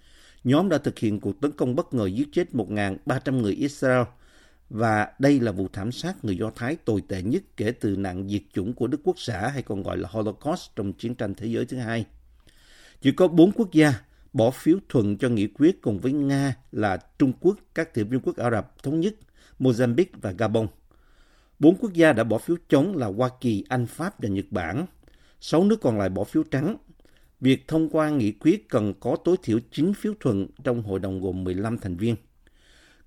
Nhóm 0.43 0.69
đã 0.69 0.77
thực 0.77 0.99
hiện 0.99 1.19
cuộc 1.19 1.41
tấn 1.41 1.51
công 1.51 1.75
bất 1.75 1.93
ngờ 1.93 2.05
giết 2.05 2.27
chết 2.31 2.47
1.300 2.53 3.41
người 3.41 3.53
Israel 3.53 4.03
và 4.69 5.07
đây 5.19 5.39
là 5.39 5.51
vụ 5.51 5.67
thảm 5.73 5.91
sát 5.91 6.25
người 6.25 6.37
Do 6.37 6.51
Thái 6.55 6.75
tồi 6.75 7.03
tệ 7.07 7.21
nhất 7.21 7.43
kể 7.57 7.71
từ 7.71 7.95
nạn 7.95 8.29
diệt 8.29 8.41
chủng 8.53 8.73
của 8.73 8.87
Đức 8.87 9.01
Quốc 9.03 9.19
xã 9.19 9.47
hay 9.47 9.61
còn 9.61 9.83
gọi 9.83 9.97
là 9.97 10.09
Holocaust 10.11 10.69
trong 10.75 10.93
chiến 10.93 11.15
tranh 11.15 11.33
thế 11.35 11.47
giới 11.47 11.65
thứ 11.65 11.77
hai. 11.77 12.05
Chỉ 13.01 13.11
có 13.11 13.27
bốn 13.27 13.51
quốc 13.51 13.71
gia 13.71 13.93
bỏ 14.33 14.51
phiếu 14.51 14.77
thuận 14.89 15.17
cho 15.17 15.29
nghị 15.29 15.47
quyết 15.47 15.81
cùng 15.81 15.99
với 15.99 16.11
Nga 16.11 16.55
là 16.71 16.97
Trung 17.19 17.33
Quốc, 17.39 17.57
các 17.75 17.93
tiểu 17.93 18.05
vương 18.09 18.19
quốc 18.19 18.37
Ả 18.37 18.51
Rập 18.51 18.83
Thống 18.83 18.99
Nhất, 18.99 19.15
Mozambique 19.59 20.05
và 20.21 20.31
Gabon. 20.31 20.67
Bốn 21.59 21.75
quốc 21.75 21.93
gia 21.93 22.13
đã 22.13 22.23
bỏ 22.23 22.37
phiếu 22.37 22.57
chống 22.69 22.97
là 22.97 23.07
Hoa 23.07 23.29
Kỳ, 23.41 23.63
Anh, 23.69 23.85
Pháp 23.85 24.21
và 24.21 24.29
Nhật 24.29 24.45
Bản. 24.51 24.85
Sáu 25.39 25.63
nước 25.63 25.81
còn 25.81 25.97
lại 25.97 26.09
bỏ 26.09 26.23
phiếu 26.23 26.43
trắng. 26.43 26.77
Việc 27.41 27.67
thông 27.67 27.89
qua 27.89 28.09
nghị 28.09 28.31
quyết 28.31 28.69
cần 28.69 28.93
có 28.99 29.15
tối 29.25 29.35
thiểu 29.43 29.59
9 29.71 29.93
phiếu 29.93 30.13
thuận 30.19 30.47
trong 30.63 30.83
hội 30.83 30.99
đồng 30.99 31.21
gồm 31.21 31.43
15 31.43 31.77
thành 31.77 31.97
viên. 31.97 32.15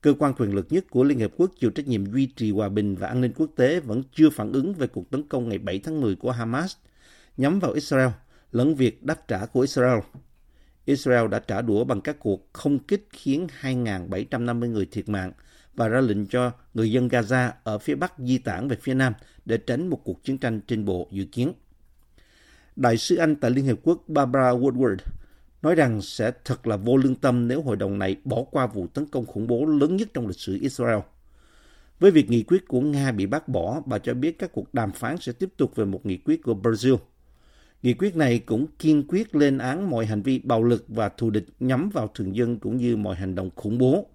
Cơ 0.01 0.15
quan 0.19 0.35
quyền 0.35 0.55
lực 0.55 0.67
nhất 0.71 0.85
của 0.91 1.05
Liên 1.05 1.19
Hiệp 1.19 1.31
Quốc 1.37 1.51
chịu 1.61 1.71
trách 1.71 1.87
nhiệm 1.87 2.13
duy 2.13 2.27
trì 2.27 2.51
hòa 2.51 2.69
bình 2.69 2.97
và 2.97 3.09
an 3.09 3.21
ninh 3.21 3.33
quốc 3.37 3.51
tế 3.57 3.81
vẫn 3.81 4.03
chưa 4.13 4.31
phản 4.31 4.53
ứng 4.53 4.75
về 4.75 4.87
cuộc 4.87 5.11
tấn 5.11 5.29
công 5.29 5.49
ngày 5.49 5.59
7 5.59 5.79
tháng 5.79 6.01
10 6.01 6.17
của 6.17 6.31
Hamas 6.31 6.77
nhắm 7.37 7.61
vào 7.61 7.73
Israel, 7.73 8.09
lẫn 8.53 8.75
việc 8.75 9.03
đáp 9.03 9.29
trả 9.29 9.47
của 9.47 9.61
Israel. 9.61 9.99
Israel 10.85 11.29
đã 11.29 11.39
trả 11.39 11.63
đũa 11.63 11.85
bằng 11.85 12.01
các 12.01 12.17
cuộc 12.19 12.53
không 12.53 12.79
kích 12.79 13.09
khiến 13.11 13.47
2.750 13.61 14.71
người 14.71 14.87
thiệt 14.87 15.09
mạng 15.09 15.33
và 15.75 15.89
ra 15.89 16.01
lệnh 16.01 16.27
cho 16.27 16.53
người 16.75 16.93
dân 16.93 17.09
Gaza 17.09 17.51
ở 17.65 17.79
phía 17.79 17.95
Bắc 17.95 18.13
di 18.19 18.39
tản 18.39 18.69
về 18.69 18.77
phía 18.83 18.95
Nam 18.95 19.13
để 19.45 19.57
tránh 19.57 19.91
một 19.91 20.01
cuộc 20.05 20.25
chiến 20.25 20.39
tranh 20.39 20.61
trên 20.61 20.85
bộ 20.85 21.09
dự 21.11 21.25
kiến. 21.25 21.53
Đại 22.77 22.97
sứ 22.97 23.17
Anh 23.17 23.37
tại 23.37 23.51
Liên 23.51 23.65
Hiệp 23.65 23.79
Quốc 23.83 24.03
Barbara 24.09 24.51
Woodward 24.51 24.97
nói 25.63 25.75
rằng 25.75 26.03
sẽ 26.03 26.33
thật 26.45 26.67
là 26.67 26.77
vô 26.77 26.97
lương 26.97 27.15
tâm 27.15 27.49
nếu 27.49 27.63
hội 27.63 27.77
đồng 27.77 27.99
này 27.99 28.17
bỏ 28.25 28.45
qua 28.51 28.67
vụ 28.67 28.87
tấn 28.87 29.07
công 29.07 29.27
khủng 29.27 29.47
bố 29.47 29.67
lớn 29.67 29.97
nhất 29.97 30.09
trong 30.15 30.27
lịch 30.27 30.39
sử 30.39 30.59
Israel. 30.61 30.99
Với 32.01 32.11
việc 32.11 32.31
nghị 32.31 32.43
quyết 32.43 32.69
của 32.69 32.81
Nga 32.81 33.13
bị 33.13 33.27
bác 33.27 33.49
bỏ, 33.49 33.83
bà 33.87 33.99
cho 33.99 34.15
biết 34.15 34.39
các 34.39 34.53
cuộc 34.53 34.75
đàm 34.75 34.93
phán 34.93 35.17
sẽ 35.21 35.33
tiếp 35.33 35.49
tục 35.57 35.77
về 35.77 35.85
một 35.85 36.07
nghị 36.07 36.17
quyết 36.17 36.43
của 36.43 36.55
Brazil. 36.55 36.97
Nghị 37.83 37.95
quyết 37.95 38.17
này 38.17 38.39
cũng 38.39 38.67
kiên 38.79 39.05
quyết 39.09 39.35
lên 39.35 39.59
án 39.59 39.91
mọi 39.91 40.07
hành 40.07 40.23
vi 40.23 40.39
bạo 40.39 40.63
lực 40.63 40.85
và 40.89 41.09
thù 41.09 41.31
địch 41.31 41.47
nhắm 41.61 41.91
vào 41.91 42.09
thường 42.09 42.37
dân 42.37 42.59
cũng 42.59 42.77
như 42.77 42.97
mọi 42.97 43.17
hành 43.17 43.35
động 43.35 43.51
khủng 43.57 43.79
bố, 43.79 44.07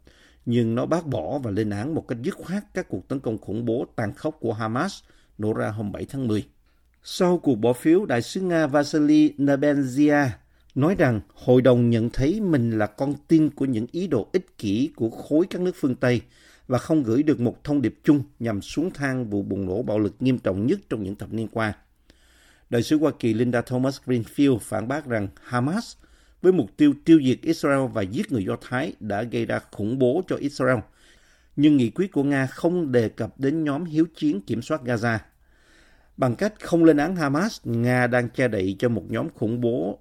nhưng 0.45 0.75
nó 0.75 0.85
bác 0.85 1.07
bỏ 1.07 1.39
và 1.39 1.51
lên 1.51 1.69
án 1.69 1.95
một 1.95 2.07
cách 2.07 2.17
dứt 2.23 2.35
khoát 2.35 2.63
các 2.73 2.89
cuộc 2.89 3.07
tấn 3.07 3.19
công 3.19 3.37
khủng 3.37 3.65
bố 3.65 3.85
tàn 3.95 4.13
khốc 4.13 4.37
của 4.39 4.53
Hamas 4.53 5.03
nổ 5.37 5.53
ra 5.53 5.69
hôm 5.69 5.91
7 5.91 6.05
tháng 6.05 6.27
10. 6.27 6.43
Sau 7.09 7.37
cuộc 7.37 7.55
bỏ 7.55 7.73
phiếu, 7.73 8.05
đại 8.05 8.21
sứ 8.21 8.41
Nga 8.41 8.67
Vasily 8.67 9.33
Nebenzia 9.37 10.29
nói 10.75 10.95
rằng 10.95 11.21
hội 11.33 11.61
đồng 11.61 11.89
nhận 11.89 12.09
thấy 12.09 12.41
mình 12.41 12.77
là 12.77 12.85
con 12.85 13.13
tin 13.27 13.49
của 13.49 13.65
những 13.65 13.87
ý 13.91 14.07
đồ 14.07 14.29
ích 14.33 14.57
kỷ 14.57 14.89
của 14.95 15.09
khối 15.09 15.45
các 15.49 15.61
nước 15.61 15.71
phương 15.75 15.95
Tây 15.95 16.21
và 16.67 16.77
không 16.77 17.03
gửi 17.03 17.23
được 17.23 17.39
một 17.39 17.63
thông 17.63 17.81
điệp 17.81 17.95
chung 18.03 18.23
nhằm 18.39 18.61
xuống 18.61 18.91
thang 18.93 19.29
vụ 19.29 19.41
bùng 19.41 19.65
nổ 19.65 19.83
bạo 19.83 19.99
lực 19.99 20.15
nghiêm 20.19 20.37
trọng 20.37 20.67
nhất 20.67 20.79
trong 20.89 21.03
những 21.03 21.15
thập 21.15 21.33
niên 21.33 21.47
qua. 21.47 21.73
Đại 22.69 22.83
sứ 22.83 22.97
Hoa 22.97 23.11
Kỳ 23.19 23.33
Linda 23.33 23.61
Thomas 23.61 23.99
Greenfield 24.05 24.57
phản 24.57 24.87
bác 24.87 25.05
rằng 25.05 25.27
Hamas 25.43 25.95
với 26.41 26.51
mục 26.51 26.69
tiêu 26.77 26.93
tiêu 27.05 27.19
diệt 27.25 27.41
Israel 27.41 27.87
và 27.93 28.01
giết 28.01 28.31
người 28.31 28.45
Do 28.45 28.57
Thái 28.61 28.93
đã 28.99 29.23
gây 29.23 29.45
ra 29.45 29.59
khủng 29.71 29.99
bố 29.99 30.21
cho 30.27 30.35
Israel. 30.35 30.79
Nhưng 31.55 31.77
nghị 31.77 31.89
quyết 31.89 32.11
của 32.11 32.23
Nga 32.23 32.45
không 32.45 32.91
đề 32.91 33.09
cập 33.09 33.39
đến 33.39 33.63
nhóm 33.63 33.85
hiếu 33.85 34.05
chiến 34.15 34.41
kiểm 34.41 34.61
soát 34.61 34.81
Gaza. 34.83 35.17
Bằng 36.17 36.36
cách 36.36 36.53
không 36.59 36.83
lên 36.83 36.97
án 36.97 37.15
Hamas, 37.15 37.59
Nga 37.63 38.07
đang 38.07 38.29
che 38.29 38.47
đậy 38.47 38.75
cho 38.79 38.89
một 38.89 39.03
nhóm 39.09 39.29
khủng 39.29 39.62
bố 39.62 40.00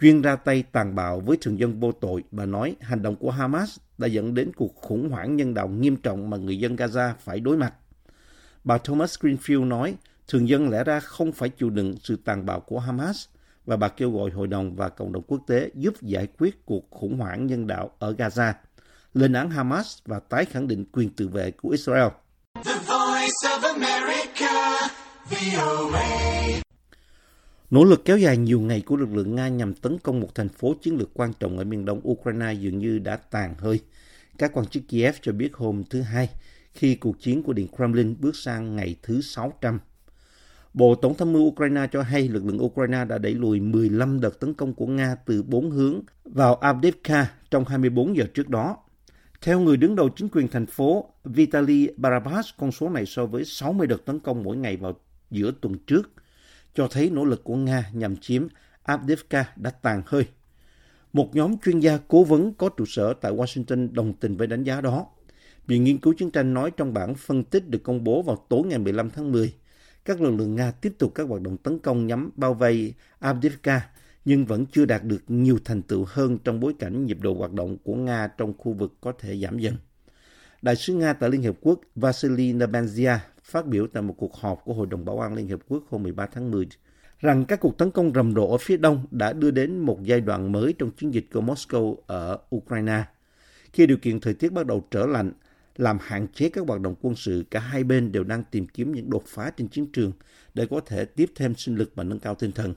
chuyên 0.00 0.22
ra 0.22 0.36
tay 0.36 0.64
tàn 0.72 0.94
bạo 0.94 1.20
với 1.20 1.36
thường 1.40 1.58
dân 1.58 1.80
vô 1.80 1.92
tội. 1.92 2.24
Bà 2.30 2.46
nói 2.46 2.76
hành 2.80 3.02
động 3.02 3.16
của 3.16 3.30
Hamas 3.30 3.78
đã 3.98 4.06
dẫn 4.06 4.34
đến 4.34 4.50
cuộc 4.56 4.74
khủng 4.74 5.10
hoảng 5.10 5.36
nhân 5.36 5.54
đạo 5.54 5.68
nghiêm 5.68 5.96
trọng 5.96 6.30
mà 6.30 6.36
người 6.36 6.58
dân 6.58 6.76
Gaza 6.76 7.12
phải 7.20 7.40
đối 7.40 7.56
mặt. 7.56 7.74
Bà 8.64 8.78
Thomas 8.78 9.18
Greenfield 9.18 9.68
nói, 9.68 9.96
Thường 10.28 10.48
dân 10.48 10.70
lẽ 10.70 10.84
ra 10.84 11.00
không 11.00 11.32
phải 11.32 11.48
chịu 11.48 11.70
đựng 11.70 11.94
sự 12.02 12.16
tàn 12.24 12.46
bạo 12.46 12.60
của 12.60 12.78
Hamas 12.78 13.26
và 13.66 13.76
bà 13.76 13.88
kêu 13.88 14.10
gọi 14.10 14.30
hội 14.30 14.46
đồng 14.46 14.76
và 14.76 14.88
cộng 14.88 15.12
đồng 15.12 15.22
quốc 15.22 15.40
tế 15.46 15.70
giúp 15.74 15.94
giải 16.02 16.26
quyết 16.38 16.66
cuộc 16.66 16.90
khủng 16.90 17.18
hoảng 17.18 17.46
nhân 17.46 17.66
đạo 17.66 17.90
ở 17.98 18.12
Gaza, 18.12 18.52
lên 19.14 19.32
án 19.32 19.50
Hamas 19.50 19.98
và 20.06 20.20
tái 20.20 20.44
khẳng 20.44 20.68
định 20.68 20.84
quyền 20.92 21.10
tự 21.10 21.28
vệ 21.28 21.50
của 21.50 21.68
Israel. 21.68 22.08
Nỗ 27.70 27.84
lực 27.84 28.04
kéo 28.04 28.18
dài 28.18 28.36
nhiều 28.36 28.60
ngày 28.60 28.80
của 28.80 28.96
lực 28.96 29.08
lượng 29.12 29.34
Nga 29.34 29.48
nhằm 29.48 29.74
tấn 29.74 29.98
công 29.98 30.20
một 30.20 30.34
thành 30.34 30.48
phố 30.48 30.74
chiến 30.82 30.96
lược 30.96 31.10
quan 31.14 31.32
trọng 31.40 31.58
ở 31.58 31.64
miền 31.64 31.84
đông 31.84 32.00
Ukraine 32.08 32.52
dường 32.52 32.78
như 32.78 32.98
đã 32.98 33.16
tàn 33.16 33.54
hơi. 33.58 33.80
Các 34.38 34.50
quan 34.54 34.66
chức 34.66 34.82
Kiev 34.88 35.16
cho 35.22 35.32
biết 35.32 35.54
hôm 35.54 35.84
thứ 35.90 36.00
Hai, 36.00 36.28
khi 36.74 36.94
cuộc 36.94 37.20
chiến 37.20 37.42
của 37.42 37.52
Điện 37.52 37.66
Kremlin 37.76 38.16
bước 38.20 38.36
sang 38.36 38.76
ngày 38.76 38.96
thứ 39.02 39.20
600. 39.20 39.78
Bộ 40.74 40.94
Tổng 40.94 41.14
tham 41.14 41.32
mưu 41.32 41.42
Ukraine 41.42 41.86
cho 41.92 42.02
hay 42.02 42.28
lực 42.28 42.46
lượng 42.46 42.62
Ukraine 42.64 43.04
đã 43.04 43.18
đẩy 43.18 43.34
lùi 43.34 43.60
15 43.60 44.20
đợt 44.20 44.40
tấn 44.40 44.54
công 44.54 44.74
của 44.74 44.86
Nga 44.86 45.14
từ 45.14 45.42
bốn 45.42 45.70
hướng 45.70 46.00
vào 46.24 46.54
Avdiivka 46.54 47.30
trong 47.50 47.64
24 47.64 48.16
giờ 48.16 48.24
trước 48.34 48.48
đó. 48.48 48.76
Theo 49.40 49.60
người 49.60 49.76
đứng 49.76 49.96
đầu 49.96 50.08
chính 50.08 50.28
quyền 50.28 50.48
thành 50.48 50.66
phố 50.66 51.12
Vitaly 51.24 51.88
Barabas, 51.96 52.46
con 52.58 52.72
số 52.72 52.88
này 52.88 53.06
so 53.06 53.26
với 53.26 53.44
60 53.44 53.86
đợt 53.86 54.04
tấn 54.04 54.20
công 54.20 54.42
mỗi 54.42 54.56
ngày 54.56 54.76
vào 54.76 54.96
giữa 55.30 55.52
tuần 55.60 55.78
trước 55.78 56.10
cho 56.74 56.88
thấy 56.90 57.10
nỗ 57.10 57.24
lực 57.24 57.44
của 57.44 57.56
Nga 57.56 57.90
nhằm 57.92 58.16
chiếm 58.16 58.46
Avdiivka 58.82 59.52
đã 59.56 59.70
tàn 59.70 60.02
hơi. 60.06 60.24
Một 61.12 61.34
nhóm 61.34 61.58
chuyên 61.64 61.80
gia 61.80 61.98
cố 62.08 62.24
vấn 62.24 62.54
có 62.54 62.68
trụ 62.68 62.84
sở 62.86 63.14
tại 63.20 63.32
Washington 63.32 63.92
đồng 63.92 64.12
tình 64.12 64.36
với 64.36 64.46
đánh 64.46 64.64
giá 64.64 64.80
đó. 64.80 65.06
Viện 65.66 65.84
Nghiên 65.84 65.98
cứu 65.98 66.14
Chiến 66.18 66.30
tranh 66.30 66.54
nói 66.54 66.70
trong 66.70 66.94
bản 66.94 67.14
phân 67.14 67.44
tích 67.44 67.68
được 67.68 67.82
công 67.82 68.04
bố 68.04 68.22
vào 68.22 68.46
tối 68.48 68.62
ngày 68.66 68.78
15 68.78 69.10
tháng 69.10 69.32
10, 69.32 69.54
các 70.04 70.20
lực 70.20 70.30
lượng 70.30 70.54
Nga 70.54 70.70
tiếp 70.70 70.92
tục 70.98 71.12
các 71.14 71.28
hoạt 71.28 71.42
động 71.42 71.56
tấn 71.56 71.78
công 71.78 72.06
nhắm 72.06 72.30
bao 72.36 72.54
vây 72.54 72.94
Avdiivka, 73.18 73.88
nhưng 74.24 74.46
vẫn 74.46 74.66
chưa 74.66 74.84
đạt 74.84 75.04
được 75.04 75.22
nhiều 75.28 75.58
thành 75.64 75.82
tựu 75.82 76.04
hơn 76.08 76.38
trong 76.38 76.60
bối 76.60 76.74
cảnh 76.78 77.06
nhịp 77.06 77.18
độ 77.20 77.34
hoạt 77.34 77.52
động 77.52 77.76
của 77.84 77.94
Nga 77.94 78.28
trong 78.38 78.54
khu 78.58 78.72
vực 78.72 78.94
có 79.00 79.12
thể 79.18 79.38
giảm 79.38 79.58
dần. 79.58 79.76
Đại 80.62 80.76
sứ 80.76 80.94
Nga 80.94 81.12
tại 81.12 81.30
Liên 81.30 81.42
Hiệp 81.42 81.54
Quốc 81.60 81.80
Vasily 81.94 82.52
Nebenzia 82.52 83.18
phát 83.50 83.66
biểu 83.66 83.86
tại 83.86 84.02
một 84.02 84.14
cuộc 84.18 84.36
họp 84.36 84.64
của 84.64 84.74
Hội 84.74 84.86
đồng 84.86 85.04
Bảo 85.04 85.20
an 85.20 85.34
Liên 85.34 85.48
Hợp 85.48 85.60
Quốc 85.68 85.84
hôm 85.90 86.02
13 86.02 86.26
tháng 86.26 86.50
10 86.50 86.68
rằng 87.18 87.44
các 87.44 87.60
cuộc 87.60 87.78
tấn 87.78 87.90
công 87.90 88.12
rầm 88.14 88.34
rộ 88.34 88.50
ở 88.50 88.58
phía 88.58 88.76
đông 88.76 89.06
đã 89.10 89.32
đưa 89.32 89.50
đến 89.50 89.78
một 89.78 89.98
giai 90.02 90.20
đoạn 90.20 90.52
mới 90.52 90.74
trong 90.78 90.90
chiến 90.90 91.14
dịch 91.14 91.26
của 91.32 91.40
Moscow 91.40 91.96
ở 92.06 92.38
Ukraine. 92.56 93.04
Khi 93.72 93.86
điều 93.86 93.96
kiện 93.96 94.20
thời 94.20 94.34
tiết 94.34 94.52
bắt 94.52 94.66
đầu 94.66 94.86
trở 94.90 95.06
lạnh, 95.06 95.32
làm 95.76 95.98
hạn 96.00 96.26
chế 96.34 96.48
các 96.48 96.64
hoạt 96.68 96.80
động 96.80 96.94
quân 97.02 97.14
sự, 97.14 97.44
cả 97.50 97.60
hai 97.60 97.84
bên 97.84 98.12
đều 98.12 98.24
đang 98.24 98.44
tìm 98.50 98.66
kiếm 98.66 98.92
những 98.92 99.10
đột 99.10 99.24
phá 99.26 99.50
trên 99.56 99.68
chiến 99.68 99.86
trường 99.92 100.12
để 100.54 100.66
có 100.70 100.80
thể 100.86 101.04
tiếp 101.04 101.30
thêm 101.34 101.54
sinh 101.54 101.76
lực 101.76 101.92
và 101.94 102.04
nâng 102.04 102.18
cao 102.18 102.34
tinh 102.34 102.52
thần. 102.52 102.74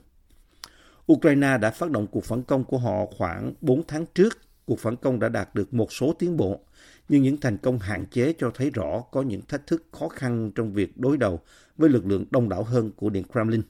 Ukraine 1.12 1.58
đã 1.58 1.70
phát 1.70 1.90
động 1.90 2.06
cuộc 2.06 2.24
phản 2.24 2.42
công 2.42 2.64
của 2.64 2.78
họ 2.78 3.06
khoảng 3.06 3.54
4 3.60 3.82
tháng 3.88 4.06
trước. 4.14 4.38
Cuộc 4.66 4.78
phản 4.78 4.96
công 4.96 5.20
đã 5.20 5.28
đạt 5.28 5.54
được 5.54 5.74
một 5.74 5.92
số 5.92 6.12
tiến 6.12 6.36
bộ, 6.36 6.60
nhưng 7.08 7.22
những 7.22 7.36
thành 7.36 7.56
công 7.56 7.78
hạn 7.78 8.04
chế 8.10 8.34
cho 8.38 8.50
thấy 8.54 8.70
rõ 8.70 9.00
có 9.00 9.22
những 9.22 9.40
thách 9.48 9.66
thức 9.66 9.84
khó 9.92 10.08
khăn 10.08 10.50
trong 10.54 10.72
việc 10.72 10.98
đối 10.98 11.16
đầu 11.16 11.40
với 11.76 11.90
lực 11.90 12.06
lượng 12.06 12.24
đông 12.30 12.48
đảo 12.48 12.64
hơn 12.64 12.90
của 12.96 13.10
Điện 13.10 13.24
Kremlin. 13.32 13.62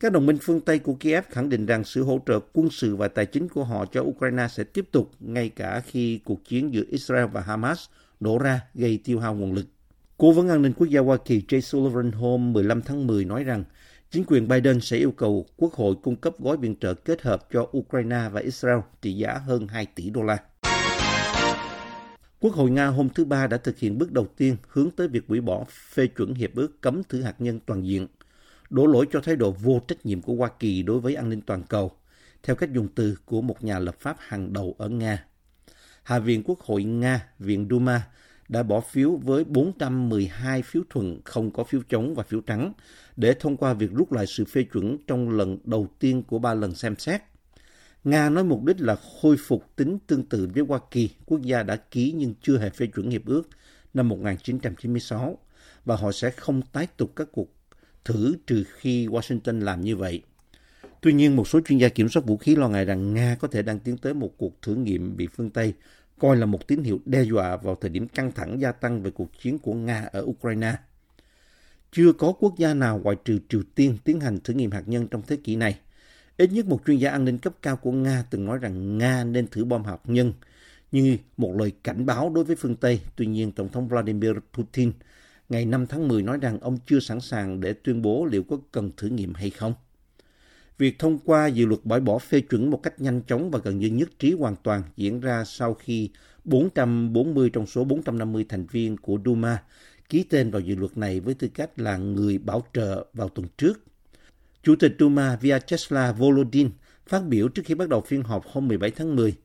Các 0.00 0.12
đồng 0.12 0.26
minh 0.26 0.38
phương 0.42 0.60
Tây 0.60 0.78
của 0.78 0.94
Kiev 0.94 1.24
khẳng 1.30 1.48
định 1.48 1.66
rằng 1.66 1.84
sự 1.84 2.04
hỗ 2.04 2.20
trợ 2.26 2.40
quân 2.52 2.70
sự 2.70 2.96
và 2.96 3.08
tài 3.08 3.26
chính 3.26 3.48
của 3.48 3.64
họ 3.64 3.84
cho 3.92 4.00
Ukraine 4.02 4.48
sẽ 4.48 4.64
tiếp 4.64 4.88
tục 4.92 5.10
ngay 5.20 5.48
cả 5.48 5.82
khi 5.86 6.20
cuộc 6.24 6.44
chiến 6.44 6.74
giữa 6.74 6.82
Israel 6.88 7.26
và 7.32 7.40
Hamas 7.40 7.84
nổ 8.20 8.38
ra 8.38 8.60
gây 8.74 9.00
tiêu 9.04 9.20
hao 9.20 9.34
nguồn 9.34 9.52
lực. 9.52 9.66
Cố 10.16 10.32
vấn 10.32 10.48
an 10.48 10.62
ninh 10.62 10.72
quốc 10.72 10.86
gia 10.86 11.00
Hoa 11.00 11.16
Kỳ 11.24 11.42
Jay 11.48 11.60
Sullivan 11.60 12.12
hôm 12.12 12.52
15 12.52 12.82
tháng 12.82 13.06
10 13.06 13.24
nói 13.24 13.44
rằng 13.44 13.64
chính 14.10 14.24
quyền 14.26 14.48
Biden 14.48 14.80
sẽ 14.80 14.96
yêu 14.96 15.12
cầu 15.12 15.46
Quốc 15.56 15.72
hội 15.72 15.94
cung 16.02 16.16
cấp 16.16 16.34
gói 16.38 16.56
viện 16.56 16.76
trợ 16.80 16.94
kết 16.94 17.22
hợp 17.22 17.48
cho 17.52 17.66
Ukraine 17.78 18.28
và 18.32 18.40
Israel 18.40 18.78
trị 19.02 19.12
giá 19.12 19.34
hơn 19.46 19.68
2 19.68 19.86
tỷ 19.86 20.10
đô 20.10 20.22
la. 20.22 20.38
Quốc 22.40 22.54
hội 22.54 22.70
Nga 22.70 22.86
hôm 22.86 23.08
thứ 23.08 23.24
Ba 23.24 23.46
đã 23.46 23.56
thực 23.56 23.78
hiện 23.78 23.98
bước 23.98 24.12
đầu 24.12 24.26
tiên 24.36 24.56
hướng 24.68 24.90
tới 24.90 25.08
việc 25.08 25.24
hủy 25.28 25.40
bỏ 25.40 25.64
phê 25.68 26.06
chuẩn 26.06 26.34
hiệp 26.34 26.54
ước 26.54 26.80
cấm 26.80 27.02
thử 27.04 27.22
hạt 27.22 27.34
nhân 27.38 27.60
toàn 27.66 27.86
diện, 27.86 28.06
đổ 28.70 28.86
lỗi 28.86 29.06
cho 29.12 29.20
thái 29.20 29.36
độ 29.36 29.50
vô 29.50 29.80
trách 29.88 30.06
nhiệm 30.06 30.22
của 30.22 30.34
Hoa 30.34 30.50
Kỳ 30.58 30.82
đối 30.82 31.00
với 31.00 31.14
an 31.14 31.28
ninh 31.28 31.40
toàn 31.40 31.62
cầu, 31.62 31.92
theo 32.42 32.56
cách 32.56 32.72
dùng 32.72 32.88
từ 32.94 33.16
của 33.24 33.42
một 33.42 33.64
nhà 33.64 33.78
lập 33.78 33.96
pháp 34.00 34.16
hàng 34.18 34.52
đầu 34.52 34.74
ở 34.78 34.88
Nga. 34.88 35.24
Hạ 36.02 36.18
viện 36.18 36.42
Quốc 36.44 36.60
hội 36.60 36.84
Nga, 36.84 37.26
Viện 37.38 37.66
Duma, 37.70 38.02
đã 38.50 38.62
bỏ 38.62 38.80
phiếu 38.80 39.16
với 39.16 39.44
412 39.44 40.62
phiếu 40.62 40.82
thuận 40.90 41.20
không 41.24 41.50
có 41.50 41.64
phiếu 41.64 41.80
chống 41.88 42.14
và 42.14 42.22
phiếu 42.22 42.40
trắng 42.40 42.72
để 43.16 43.34
thông 43.40 43.56
qua 43.56 43.72
việc 43.72 43.90
rút 43.92 44.12
lại 44.12 44.26
sự 44.26 44.44
phê 44.44 44.62
chuẩn 44.62 44.98
trong 45.06 45.30
lần 45.30 45.58
đầu 45.64 45.88
tiên 45.98 46.22
của 46.22 46.38
ba 46.38 46.54
lần 46.54 46.74
xem 46.74 46.96
xét. 46.96 47.22
Nga 48.04 48.30
nói 48.30 48.44
mục 48.44 48.64
đích 48.64 48.80
là 48.80 48.96
khôi 49.22 49.36
phục 49.36 49.76
tính 49.76 49.98
tương 50.06 50.24
tự 50.26 50.48
với 50.54 50.64
Hoa 50.68 50.80
Kỳ, 50.90 51.10
quốc 51.26 51.42
gia 51.42 51.62
đã 51.62 51.76
ký 51.76 52.12
nhưng 52.16 52.34
chưa 52.42 52.58
hề 52.58 52.70
phê 52.70 52.86
chuẩn 52.86 53.10
hiệp 53.10 53.26
ước 53.26 53.48
năm 53.94 54.08
1996, 54.08 55.38
và 55.84 55.96
họ 55.96 56.12
sẽ 56.12 56.30
không 56.30 56.62
tái 56.62 56.86
tục 56.96 57.12
các 57.16 57.28
cuộc 57.32 57.48
thử 58.04 58.36
trừ 58.46 58.64
khi 58.70 59.06
Washington 59.06 59.60
làm 59.60 59.80
như 59.80 59.96
vậy. 59.96 60.22
Tuy 61.00 61.12
nhiên, 61.12 61.36
một 61.36 61.48
số 61.48 61.60
chuyên 61.64 61.78
gia 61.78 61.88
kiểm 61.88 62.08
soát 62.08 62.26
vũ 62.26 62.36
khí 62.36 62.56
lo 62.56 62.68
ngại 62.68 62.84
rằng 62.84 63.14
Nga 63.14 63.36
có 63.40 63.48
thể 63.48 63.62
đang 63.62 63.78
tiến 63.78 63.98
tới 63.98 64.14
một 64.14 64.30
cuộc 64.38 64.62
thử 64.62 64.74
nghiệm 64.74 65.16
bị 65.16 65.26
phương 65.26 65.50
Tây 65.50 65.74
coi 66.20 66.36
là 66.36 66.46
một 66.46 66.66
tín 66.66 66.82
hiệu 66.82 67.00
đe 67.04 67.22
dọa 67.22 67.56
vào 67.56 67.74
thời 67.80 67.90
điểm 67.90 68.08
căng 68.08 68.32
thẳng 68.32 68.60
gia 68.60 68.72
tăng 68.72 69.02
về 69.02 69.10
cuộc 69.10 69.38
chiến 69.42 69.58
của 69.58 69.74
Nga 69.74 70.08
ở 70.12 70.22
Ukraine. 70.26 70.74
Chưa 71.92 72.12
có 72.12 72.32
quốc 72.32 72.54
gia 72.58 72.74
nào 72.74 73.00
ngoại 73.04 73.16
trừ 73.24 73.38
Triều 73.48 73.62
Tiên 73.74 73.96
tiến 74.04 74.20
hành 74.20 74.38
thử 74.44 74.54
nghiệm 74.54 74.70
hạt 74.70 74.82
nhân 74.86 75.08
trong 75.08 75.22
thế 75.26 75.36
kỷ 75.36 75.56
này. 75.56 75.78
Ít 76.36 76.52
nhất 76.52 76.66
một 76.66 76.80
chuyên 76.86 76.96
gia 76.96 77.10
an 77.10 77.24
ninh 77.24 77.38
cấp 77.38 77.52
cao 77.62 77.76
của 77.76 77.92
Nga 77.92 78.24
từng 78.30 78.44
nói 78.44 78.58
rằng 78.58 78.98
Nga 78.98 79.24
nên 79.24 79.46
thử 79.46 79.64
bom 79.64 79.84
hạt 79.84 80.00
nhân 80.04 80.32
như 80.92 81.16
một 81.36 81.56
lời 81.56 81.72
cảnh 81.84 82.06
báo 82.06 82.30
đối 82.30 82.44
với 82.44 82.56
phương 82.56 82.76
Tây. 82.76 83.00
Tuy 83.16 83.26
nhiên, 83.26 83.52
Tổng 83.52 83.68
thống 83.68 83.88
Vladimir 83.88 84.32
Putin 84.52 84.92
ngày 85.48 85.64
5 85.64 85.86
tháng 85.86 86.08
10 86.08 86.22
nói 86.22 86.38
rằng 86.38 86.60
ông 86.60 86.78
chưa 86.86 87.00
sẵn 87.00 87.20
sàng 87.20 87.60
để 87.60 87.72
tuyên 87.72 88.02
bố 88.02 88.26
liệu 88.30 88.42
có 88.42 88.58
cần 88.72 88.90
thử 88.96 89.08
nghiệm 89.08 89.34
hay 89.34 89.50
không. 89.50 89.74
Việc 90.79 90.99
thông 90.99 91.19
qua 91.19 91.47
dự 91.47 91.65
luật 91.65 91.79
bãi 91.83 91.99
bỏ 91.99 92.17
phê 92.19 92.41
chuẩn 92.41 92.69
một 92.69 92.83
cách 92.83 93.01
nhanh 93.01 93.21
chóng 93.27 93.51
và 93.51 93.59
gần 93.63 93.79
như 93.79 93.87
nhất 93.87 94.09
trí 94.19 94.33
hoàn 94.33 94.55
toàn 94.63 94.83
diễn 94.97 95.19
ra 95.19 95.43
sau 95.43 95.73
khi 95.73 96.09
440 96.43 97.49
trong 97.49 97.65
số 97.65 97.83
450 97.83 98.45
thành 98.49 98.65
viên 98.65 98.97
của 98.97 99.17
Duma 99.25 99.61
ký 100.09 100.23
tên 100.23 100.51
vào 100.51 100.59
dự 100.59 100.75
luật 100.75 100.97
này 100.97 101.19
với 101.19 101.33
tư 101.33 101.47
cách 101.53 101.79
là 101.79 101.97
người 101.97 102.37
bảo 102.37 102.65
trợ 102.73 103.05
vào 103.13 103.29
tuần 103.29 103.47
trước. 103.57 103.83
Chủ 104.63 104.75
tịch 104.75 104.95
Duma 104.99 105.35
Vyacheslav 105.35 106.17
Volodin 106.19 106.69
phát 107.07 107.23
biểu 107.25 107.47
trước 107.47 107.61
khi 107.65 107.75
bắt 107.75 107.89
đầu 107.89 108.01
phiên 108.01 108.23
họp 108.23 108.45
hôm 108.47 108.67
17 108.67 108.91
tháng 108.91 109.15
10. 109.15 109.35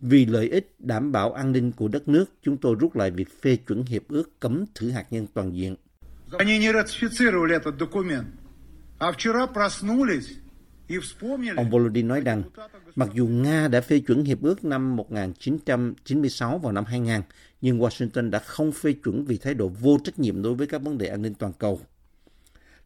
Vì 0.00 0.26
lợi 0.26 0.48
ích 0.48 0.74
đảm 0.78 1.12
bảo 1.12 1.32
an 1.32 1.52
ninh 1.52 1.72
của 1.72 1.88
đất 1.88 2.08
nước, 2.08 2.24
chúng 2.42 2.56
tôi 2.56 2.76
rút 2.80 2.96
lại 2.96 3.10
việc 3.10 3.42
phê 3.42 3.56
chuẩn 3.56 3.84
hiệp 3.84 4.08
ước 4.08 4.40
cấm 4.40 4.64
thử 4.74 4.90
hạt 4.90 5.06
nhân 5.10 5.26
toàn 5.34 5.54
diện. 5.54 5.76
Они 6.38 6.58
не 6.58 6.72
ратифицировали 6.72 7.54
этот 7.54 7.76
документ. 7.78 8.26
А 8.98 9.12
вчера 9.12 9.46
проснулись 9.46 10.28
и 10.28 10.32
вспомнили... 10.32 10.47
Ông 11.55 11.69
Volodin 11.69 12.07
nói 12.07 12.21
rằng, 12.21 12.43
mặc 12.95 13.09
dù 13.13 13.27
Nga 13.27 13.67
đã 13.67 13.81
phê 13.81 13.99
chuẩn 13.99 14.23
hiệp 14.23 14.41
ước 14.41 14.63
năm 14.65 14.95
1996 14.95 16.57
vào 16.57 16.71
năm 16.71 16.85
2000, 16.85 17.21
nhưng 17.61 17.79
Washington 17.79 18.29
đã 18.29 18.39
không 18.39 18.71
phê 18.71 18.93
chuẩn 19.03 19.25
vì 19.25 19.37
thái 19.37 19.53
độ 19.53 19.67
vô 19.67 19.97
trách 20.03 20.19
nhiệm 20.19 20.41
đối 20.41 20.55
với 20.55 20.67
các 20.67 20.81
vấn 20.81 20.97
đề 20.97 21.07
an 21.07 21.21
ninh 21.21 21.33
toàn 21.33 21.53
cầu. 21.53 21.81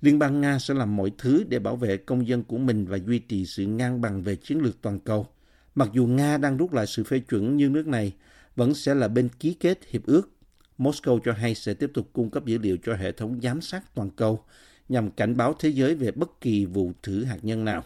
Liên 0.02 0.20
bang 0.20 0.42
Nga 0.42 0.60
sẽ 0.60 0.74
làm 0.74 0.96
mọi 0.96 1.12
thứ 1.18 1.44
để 1.50 1.60
bảo 1.60 1.76
vệ 1.76 1.98
công 1.98 2.28
dân 2.28 2.44
của 2.44 2.58
mình 2.58 2.86
và 2.86 2.98
duy 2.98 3.20
trì 3.20 3.46
sự 3.46 3.66
ngang 3.66 4.02
bằng 4.02 4.24
về 4.24 4.36
chiến 4.36 4.60
lược 4.62 4.82
toàn 4.82 5.00
cầu. 5.00 5.28
Mặc 5.76 5.90
dù 5.94 6.08
Nga 6.08 6.38
đang 6.38 6.58
rút 6.58 6.74
lại 6.74 6.88
sự 6.88 7.04
phê 7.04 7.20
chuẩn 7.20 7.58
nhưng 7.58 7.74
nước 7.74 7.88
này 7.88 8.14
vẫn 8.56 8.74
sẽ 8.74 8.96
là 8.96 9.08
bên 9.08 9.30
ký 9.40 9.54
kết 9.54 9.80
hiệp 9.90 10.06
ước. 10.06 10.30
Moscow 10.78 11.20
cho 11.26 11.34
hay 11.34 11.56
sẽ 11.56 11.74
tiếp 11.74 11.92
tục 11.94 12.10
cung 12.14 12.30
cấp 12.30 12.46
dữ 12.46 12.58
liệu 12.58 12.78
cho 12.84 12.96
hệ 12.96 13.12
thống 13.12 13.40
giám 13.44 13.62
sát 13.62 13.96
toàn 13.96 14.10
cầu 14.10 14.44
nhằm 14.90 15.12
cảnh 15.12 15.38
báo 15.38 15.56
thế 15.60 15.70
giới 15.70 15.96
về 15.96 16.12
bất 16.12 16.42
kỳ 16.42 16.66
vụ 16.66 16.92
thử 17.04 17.24
hạt 17.24 17.38
nhân 17.42 17.66
nào. 17.66 17.84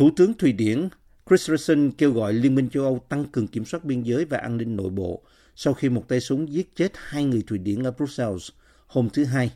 Thủ 0.00 0.10
tướng 0.16 0.34
Thụy 0.34 0.52
Điển 0.52 0.88
Christensen 1.28 1.90
kêu 1.90 2.12
gọi 2.12 2.32
Liên 2.32 2.54
minh 2.54 2.68
châu 2.70 2.82
Âu 2.84 3.04
tăng 3.08 3.24
cường 3.24 3.46
kiểm 3.46 3.64
soát 3.64 3.84
biên 3.84 4.02
giới 4.02 4.24
và 4.24 4.38
an 4.38 4.56
ninh 4.56 4.76
nội 4.76 4.90
bộ 4.90 5.22
sau 5.56 5.74
khi 5.74 5.88
một 5.88 6.08
tay 6.08 6.20
súng 6.20 6.52
giết 6.52 6.76
chết 6.76 6.92
hai 6.94 7.24
người 7.24 7.42
Thụy 7.46 7.58
Điển 7.58 7.82
ở 7.82 7.90
Brussels 7.90 8.50
hôm 8.86 9.08
thứ 9.12 9.24
Hai. 9.24 9.52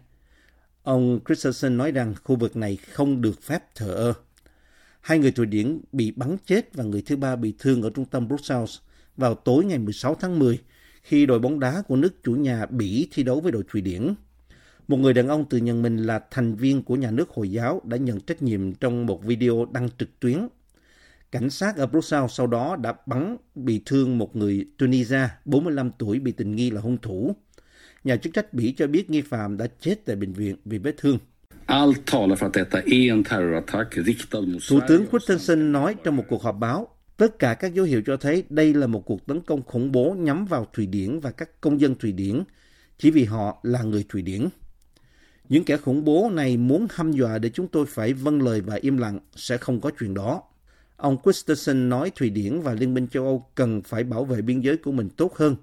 Ông 0.82 1.20
Christensen 1.26 1.76
nói 1.76 1.90
rằng 1.90 2.14
khu 2.24 2.36
vực 2.36 2.56
này 2.56 2.76
không 2.76 3.20
được 3.20 3.42
phép 3.42 3.74
thờ 3.74 3.94
ơ. 3.94 4.14
Hai 5.00 5.18
người 5.18 5.32
Thụy 5.32 5.46
Điển 5.46 5.80
bị 5.92 6.10
bắn 6.16 6.36
chết 6.46 6.74
và 6.74 6.84
người 6.84 7.02
thứ 7.06 7.16
ba 7.16 7.36
bị 7.36 7.54
thương 7.58 7.82
ở 7.82 7.90
trung 7.90 8.04
tâm 8.04 8.28
Brussels 8.28 8.78
vào 9.16 9.34
tối 9.34 9.64
ngày 9.64 9.78
16 9.78 10.14
tháng 10.14 10.38
10 10.38 10.58
khi 11.02 11.26
đội 11.26 11.38
bóng 11.38 11.60
đá 11.60 11.82
của 11.88 11.96
nước 11.96 12.22
chủ 12.22 12.32
nhà 12.32 12.66
Bỉ 12.66 13.08
thi 13.12 13.22
đấu 13.22 13.40
với 13.40 13.52
đội 13.52 13.62
Thụy 13.68 13.80
Điển. 13.80 14.14
Một 14.88 14.96
người 14.96 15.14
đàn 15.14 15.28
ông 15.28 15.44
tự 15.48 15.58
nhận 15.58 15.82
mình 15.82 15.96
là 15.96 16.20
thành 16.30 16.54
viên 16.54 16.82
của 16.82 16.96
nhà 16.96 17.10
nước 17.10 17.30
Hồi 17.30 17.50
giáo 17.50 17.80
đã 17.84 17.96
nhận 17.96 18.20
trách 18.20 18.42
nhiệm 18.42 18.74
trong 18.74 19.06
một 19.06 19.24
video 19.24 19.66
đăng 19.72 19.88
trực 19.98 20.20
tuyến. 20.20 20.48
Cảnh 21.32 21.50
sát 21.50 21.76
ở 21.76 21.86
Brussels 21.86 22.32
sau 22.32 22.46
đó 22.46 22.76
đã 22.76 22.94
bắn 23.06 23.36
bị 23.54 23.82
thương 23.86 24.18
một 24.18 24.36
người 24.36 24.66
Tunisia 24.78 25.28
45 25.44 25.90
tuổi 25.98 26.18
bị 26.18 26.32
tình 26.32 26.56
nghi 26.56 26.70
là 26.70 26.80
hung 26.80 26.98
thủ. 26.98 27.36
Nhà 28.04 28.16
chức 28.16 28.32
trách 28.32 28.54
Bỉ 28.54 28.74
cho 28.76 28.86
biết 28.86 29.10
nghi 29.10 29.20
phạm 29.20 29.56
đã 29.56 29.66
chết 29.80 29.94
tại 30.04 30.16
bệnh 30.16 30.32
viện 30.32 30.56
vì 30.64 30.78
vết 30.78 30.94
thương. 30.96 31.18
Thủ 34.68 34.80
tướng. 34.88 35.06
Christensen 35.10 35.72
nói 35.72 35.94
trong 36.04 36.16
một 36.16 36.24
cuộc 36.28 36.42
họp 36.42 36.56
báo, 36.58 36.88
tất 37.16 37.38
cả 37.38 37.54
các 37.54 37.74
dấu 37.74 37.84
hiệu 37.84 38.02
cho 38.06 38.16
thấy 38.16 38.44
đây 38.48 38.74
là 38.74 38.86
một 38.86 39.06
cuộc 39.06 39.26
tấn 39.26 39.40
công 39.40 39.62
khủng 39.62 39.92
bố 39.92 40.14
nhắm 40.18 40.44
vào 40.44 40.66
Thụy 40.72 40.86
Điển 40.86 41.20
và 41.20 41.30
các 41.30 41.60
công 41.60 41.80
dân 41.80 41.94
Thụy 41.94 42.12
Điển, 42.12 42.42
chỉ 42.98 43.10
vì 43.10 43.24
họ 43.24 43.58
là 43.62 43.82
người 43.82 44.04
Thụy 44.08 44.22
Điển. 44.22 44.48
Những 45.48 45.64
kẻ 45.64 45.76
khủng 45.76 46.04
bố 46.04 46.30
này 46.32 46.56
muốn 46.56 46.86
hăm 46.90 47.12
dọa 47.12 47.38
để 47.38 47.50
chúng 47.50 47.68
tôi 47.68 47.86
phải 47.86 48.12
vâng 48.12 48.42
lời 48.42 48.60
và 48.60 48.74
im 48.74 48.98
lặng, 48.98 49.18
sẽ 49.36 49.56
không 49.56 49.80
có 49.80 49.90
chuyện 50.00 50.14
đó. 50.14 50.42
Ông 50.96 51.16
Christensen 51.24 51.88
nói 51.88 52.12
Thụy 52.14 52.30
Điển 52.30 52.60
và 52.60 52.74
Liên 52.74 52.94
minh 52.94 53.08
châu 53.08 53.24
Âu 53.24 53.46
cần 53.54 53.82
phải 53.82 54.04
bảo 54.04 54.24
vệ 54.24 54.42
biên 54.42 54.60
giới 54.60 54.76
của 54.76 54.92
mình 54.92 55.08
tốt 55.08 55.36
hơn 55.36 55.56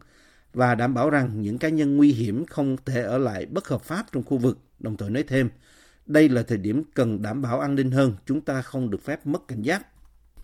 và 0.53 0.75
đảm 0.75 0.93
bảo 0.93 1.09
rằng 1.09 1.41
những 1.41 1.57
cá 1.57 1.69
nhân 1.69 1.97
nguy 1.97 2.11
hiểm 2.11 2.45
không 2.45 2.77
thể 2.85 3.01
ở 3.01 3.17
lại 3.17 3.45
bất 3.45 3.67
hợp 3.67 3.81
pháp 3.81 4.05
trong 4.11 4.23
khu 4.23 4.37
vực, 4.37 4.59
đồng 4.79 4.97
thời 4.97 5.09
nói 5.09 5.23
thêm, 5.23 5.49
đây 6.05 6.29
là 6.29 6.43
thời 6.43 6.57
điểm 6.57 6.83
cần 6.93 7.21
đảm 7.21 7.41
bảo 7.41 7.59
an 7.59 7.75
ninh 7.75 7.91
hơn, 7.91 8.13
chúng 8.25 8.41
ta 8.41 8.61
không 8.61 8.89
được 8.89 9.01
phép 9.03 9.27
mất 9.27 9.47
cảnh 9.47 9.61
giác. 9.61 9.87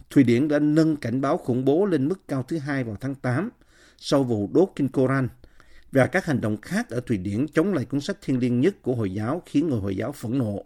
Thụy 0.10 0.24
Điển 0.24 0.48
đã 0.48 0.60
nâng 0.60 0.96
cảnh 0.96 1.22
báo 1.22 1.38
khủng 1.38 1.66
bố 1.66 1.86
lên 1.86 2.08
mức 2.08 2.28
cao 2.28 2.44
thứ 2.44 2.58
hai 2.58 2.84
vào 2.84 2.98
tháng 3.00 3.16
8 3.16 3.50
sau 3.98 4.24
vụ 4.24 4.50
đốt 4.54 4.70
kinh 4.76 4.88
Koran 4.88 5.28
và 5.98 6.08
các 6.08 6.26
hành 6.26 6.42
động 6.42 6.58
khác 6.62 6.90
ở 6.90 7.00
Thụy 7.00 7.18
Điển 7.18 7.48
chống 7.48 7.74
lại 7.74 7.86
cuốn 7.86 8.02
sách 8.02 8.18
thiêng 8.22 8.40
liêng 8.40 8.60
nhất 8.60 8.76
của 8.82 8.96
Hồi 8.96 9.14
giáo 9.14 9.42
khiến 9.46 9.70
người 9.70 9.80
Hồi 9.80 9.96
giáo 9.96 10.12
phẫn 10.12 10.38
nộ. 10.38 10.66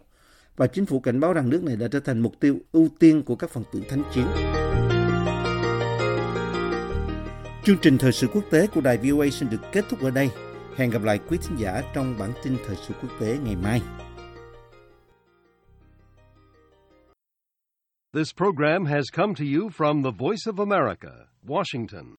Và 0.56 0.66
chính 0.66 0.86
phủ 0.86 1.00
cảnh 1.00 1.20
báo 1.20 1.32
rằng 1.32 1.50
nước 1.50 1.64
này 1.64 1.76
đã 1.76 1.88
trở 1.88 2.00
thành 2.00 2.20
mục 2.20 2.40
tiêu 2.40 2.58
ưu 2.72 2.88
tiên 2.98 3.22
của 3.22 3.36
các 3.36 3.50
phần 3.50 3.64
tử 3.72 3.82
thánh 3.88 4.02
chiến. 4.14 4.26
Chương 7.64 7.76
trình 7.82 7.98
thời 7.98 8.12
sự 8.12 8.26
quốc 8.26 8.44
tế 8.50 8.66
của 8.66 8.80
đài 8.80 8.96
VOA 8.96 9.30
xin 9.30 9.50
được 9.50 9.60
kết 9.72 9.84
thúc 9.88 10.00
ở 10.00 10.10
đây. 10.10 10.30
Hẹn 10.76 10.90
gặp 10.90 11.02
lại 11.02 11.20
quý 11.28 11.38
thính 11.48 11.58
giả 11.58 11.82
trong 11.94 12.18
bản 12.18 12.32
tin 12.44 12.56
thời 12.66 12.76
sự 12.76 12.94
quốc 13.02 13.10
tế 13.20 13.38
ngày 13.44 13.56
mai. 13.56 13.82
This 18.14 18.28
program 18.36 18.84
has 18.84 19.04
come 19.16 19.32
to 19.38 19.44
you 19.44 19.70
from 19.78 20.02
the 20.04 20.10
Voice 20.18 20.46
of 20.46 20.70
America, 20.70 21.12
Washington. 21.46 22.04